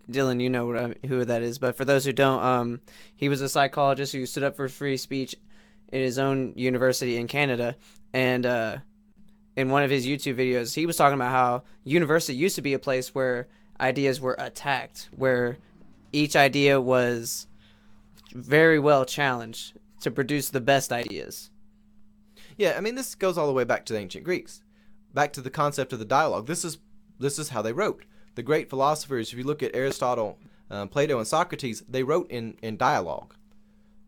Dylan, 0.10 0.42
you 0.42 0.50
know 0.50 0.94
who 1.08 1.26
that 1.26 1.42
is, 1.42 1.58
but 1.60 1.76
for 1.76 1.86
those 1.86 2.06
who 2.06 2.14
don't, 2.14 2.44
um, 2.44 2.82
he 3.16 3.30
was 3.30 3.42
a 3.42 3.50
psychologist 3.50 4.14
who 4.14 4.26
stood 4.26 4.44
up 4.44 4.56
for 4.56 4.68
free 4.68 4.98
speech 4.98 5.36
in 5.92 6.02
his 6.02 6.20
own 6.20 6.54
university 6.56 7.18
in 7.18 7.28
Canada. 7.28 7.76
And 8.14 8.46
uh, 8.46 8.78
in 9.56 9.70
one 9.70 9.84
of 9.84 9.90
his 9.90 10.06
YouTube 10.06 10.36
videos, 10.36 10.76
he 10.76 10.86
was 10.86 10.98
talking 10.98 11.16
about 11.16 11.32
how 11.32 11.64
university 11.84 12.36
used 12.36 12.56
to 12.56 12.62
be 12.62 12.74
a 12.74 12.80
place 12.80 13.14
where 13.14 13.48
ideas 13.80 14.20
were 14.20 14.36
attacked, 14.40 15.10
where 15.16 15.58
each 16.12 16.36
idea 16.36 16.80
was 16.80 17.48
very 18.34 18.80
well 18.80 19.06
challenged 19.06 19.74
to 20.02 20.12
produce 20.12 20.50
the 20.50 20.62
best 20.62 20.92
ideas. 20.92 21.50
Yeah, 22.58 22.76
I 22.78 22.82
mean 22.82 22.96
this 22.96 23.16
goes 23.16 23.38
all 23.38 23.48
the 23.48 23.54
way 23.54 23.64
back 23.64 23.86
to 23.86 23.94
the 23.94 24.00
ancient 24.00 24.24
Greeks, 24.24 24.62
back 25.14 25.34
to 25.34 25.42
the 25.42 25.50
concept 25.50 25.94
of 25.94 26.00
the 26.00 26.06
dialogue. 26.06 26.48
This 26.48 26.66
is 26.66 26.78
this 27.20 27.40
is 27.40 27.50
how 27.50 27.62
they 27.62 27.74
wrote. 27.74 28.06
The 28.36 28.44
great 28.44 28.70
philosophers, 28.70 29.32
if 29.32 29.38
you 29.38 29.44
look 29.44 29.62
at 29.62 29.76
Aristotle, 29.76 30.40
um, 30.70 30.90
Plato, 30.90 31.18
and 31.20 31.28
Socrates, 31.28 31.84
they 31.88 32.04
wrote 32.04 32.30
in 32.32 32.58
in 32.62 32.78
dialogue, 32.78 33.36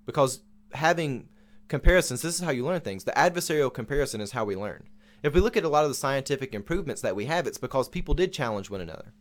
because 0.06 0.42
having 0.74 1.30
comparisons, 1.68 2.22
this 2.22 2.36
is 2.36 2.42
how 2.42 2.52
you 2.52 2.66
learn 2.66 2.82
things. 2.82 3.04
The 3.04 3.12
adversarial 3.12 3.74
comparison 3.74 4.22
is 4.22 4.32
how 4.32 4.46
we 4.46 4.56
learn. 4.56 4.84
If 5.26 5.34
we 5.34 5.42
look 5.42 5.58
at 5.58 5.64
a 5.64 5.70
lot 5.70 5.86
of 5.86 5.90
the 5.90 5.96
scientific 5.96 6.54
improvements 6.54 7.02
that 7.02 7.16
we 7.16 7.26
have, 7.26 7.48
it's 7.48 7.58
because 7.58 7.90
people 7.90 8.14
did 8.14 8.32
challenge 8.32 8.70
one 8.70 8.80
another. 8.80 9.12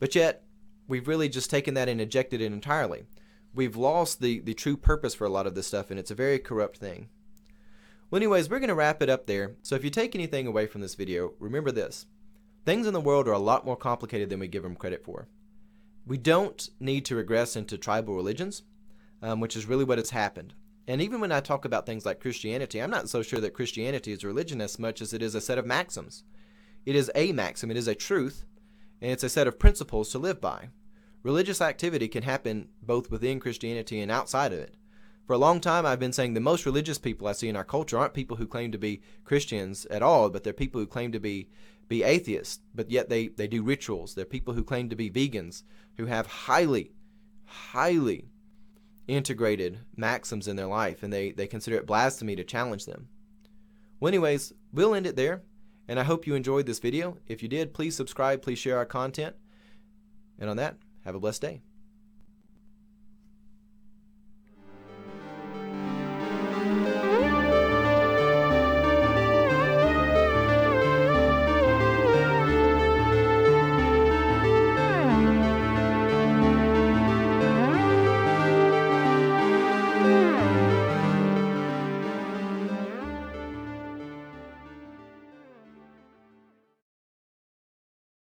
But 0.00 0.16
yet, 0.16 0.42
we've 0.88 1.06
really 1.06 1.28
just 1.28 1.48
taken 1.48 1.74
that 1.74 1.88
and 1.88 2.00
ejected 2.00 2.40
it 2.40 2.46
entirely. 2.46 3.04
We've 3.54 3.76
lost 3.76 4.20
the, 4.20 4.40
the 4.40 4.52
true 4.52 4.76
purpose 4.76 5.14
for 5.14 5.24
a 5.24 5.30
lot 5.30 5.46
of 5.46 5.54
this 5.54 5.68
stuff, 5.68 5.92
and 5.92 6.00
it's 6.00 6.10
a 6.10 6.16
very 6.16 6.40
corrupt 6.40 6.78
thing. 6.78 7.08
Well, 8.10 8.16
anyways, 8.18 8.50
we're 8.50 8.58
going 8.58 8.66
to 8.66 8.74
wrap 8.74 9.00
it 9.00 9.08
up 9.08 9.26
there. 9.26 9.52
So 9.62 9.76
if 9.76 9.84
you 9.84 9.90
take 9.90 10.16
anything 10.16 10.48
away 10.48 10.66
from 10.66 10.80
this 10.80 10.96
video, 10.96 11.34
remember 11.38 11.70
this. 11.70 12.06
Things 12.66 12.88
in 12.88 12.92
the 12.92 13.00
world 13.00 13.28
are 13.28 13.32
a 13.32 13.38
lot 13.38 13.64
more 13.64 13.76
complicated 13.76 14.28
than 14.28 14.40
we 14.40 14.48
give 14.48 14.64
them 14.64 14.74
credit 14.74 15.04
for. 15.04 15.28
we 16.04 16.18
don't 16.18 16.68
need 16.80 17.04
to 17.04 17.14
regress 17.14 17.54
into 17.54 17.78
tribal 17.78 18.16
religions, 18.16 18.64
um, 19.22 19.38
which 19.38 19.54
is 19.54 19.66
really 19.66 19.84
what 19.84 19.98
has 19.98 20.10
happened. 20.10 20.52
And 20.92 21.00
even 21.00 21.22
when 21.22 21.32
I 21.32 21.40
talk 21.40 21.64
about 21.64 21.86
things 21.86 22.04
like 22.04 22.20
Christianity, 22.20 22.78
I'm 22.78 22.90
not 22.90 23.08
so 23.08 23.22
sure 23.22 23.40
that 23.40 23.54
Christianity 23.54 24.12
is 24.12 24.24
religion 24.24 24.60
as 24.60 24.78
much 24.78 25.00
as 25.00 25.14
it 25.14 25.22
is 25.22 25.34
a 25.34 25.40
set 25.40 25.56
of 25.56 25.64
maxims. 25.64 26.22
It 26.84 26.94
is 26.94 27.10
a 27.14 27.32
maxim, 27.32 27.70
it 27.70 27.78
is 27.78 27.88
a 27.88 27.94
truth, 27.94 28.44
and 29.00 29.10
it's 29.10 29.24
a 29.24 29.30
set 29.30 29.46
of 29.46 29.58
principles 29.58 30.10
to 30.10 30.18
live 30.18 30.38
by. 30.38 30.68
Religious 31.22 31.62
activity 31.62 32.08
can 32.08 32.24
happen 32.24 32.68
both 32.82 33.10
within 33.10 33.40
Christianity 33.40 34.00
and 34.00 34.10
outside 34.10 34.52
of 34.52 34.58
it. 34.58 34.74
For 35.26 35.32
a 35.32 35.38
long 35.38 35.60
time, 35.60 35.86
I've 35.86 35.98
been 35.98 36.12
saying 36.12 36.34
the 36.34 36.40
most 36.40 36.66
religious 36.66 36.98
people 36.98 37.26
I 37.26 37.32
see 37.32 37.48
in 37.48 37.56
our 37.56 37.64
culture 37.64 37.96
aren't 37.96 38.12
people 38.12 38.36
who 38.36 38.46
claim 38.46 38.70
to 38.72 38.78
be 38.78 39.00
Christians 39.24 39.86
at 39.86 40.02
all, 40.02 40.28
but 40.28 40.44
they're 40.44 40.52
people 40.52 40.78
who 40.78 40.86
claim 40.86 41.10
to 41.12 41.18
be 41.18 41.48
be 41.88 42.02
atheists, 42.02 42.60
but 42.74 42.90
yet 42.90 43.08
they, 43.08 43.28
they 43.28 43.48
do 43.48 43.62
rituals. 43.62 44.14
They're 44.14 44.26
people 44.26 44.52
who 44.52 44.62
claim 44.62 44.90
to 44.90 44.96
be 44.96 45.08
vegans, 45.10 45.62
who 45.96 46.04
have 46.04 46.26
highly, 46.26 46.92
highly 47.46 48.28
integrated 49.08 49.80
maxims 49.96 50.48
in 50.48 50.56
their 50.56 50.66
life, 50.66 51.02
and 51.02 51.12
they, 51.12 51.32
they 51.32 51.46
consider 51.46 51.76
it 51.76 51.86
blasphemy 51.86 52.36
to 52.36 52.44
challenge 52.44 52.86
them. 52.86 53.08
Well, 54.00 54.08
anyways, 54.08 54.52
we'll 54.72 54.94
end 54.94 55.06
it 55.06 55.16
there, 55.16 55.42
and 55.88 55.98
I 55.98 56.04
hope 56.04 56.26
you 56.26 56.34
enjoyed 56.34 56.66
this 56.66 56.78
video. 56.78 57.18
If 57.26 57.42
you 57.42 57.48
did, 57.48 57.74
please 57.74 57.96
subscribe, 57.96 58.42
please 58.42 58.58
share 58.58 58.78
our 58.78 58.86
content, 58.86 59.36
and 60.38 60.48
on 60.48 60.56
that, 60.56 60.76
have 61.04 61.14
a 61.14 61.20
blessed 61.20 61.42
day. 61.42 61.62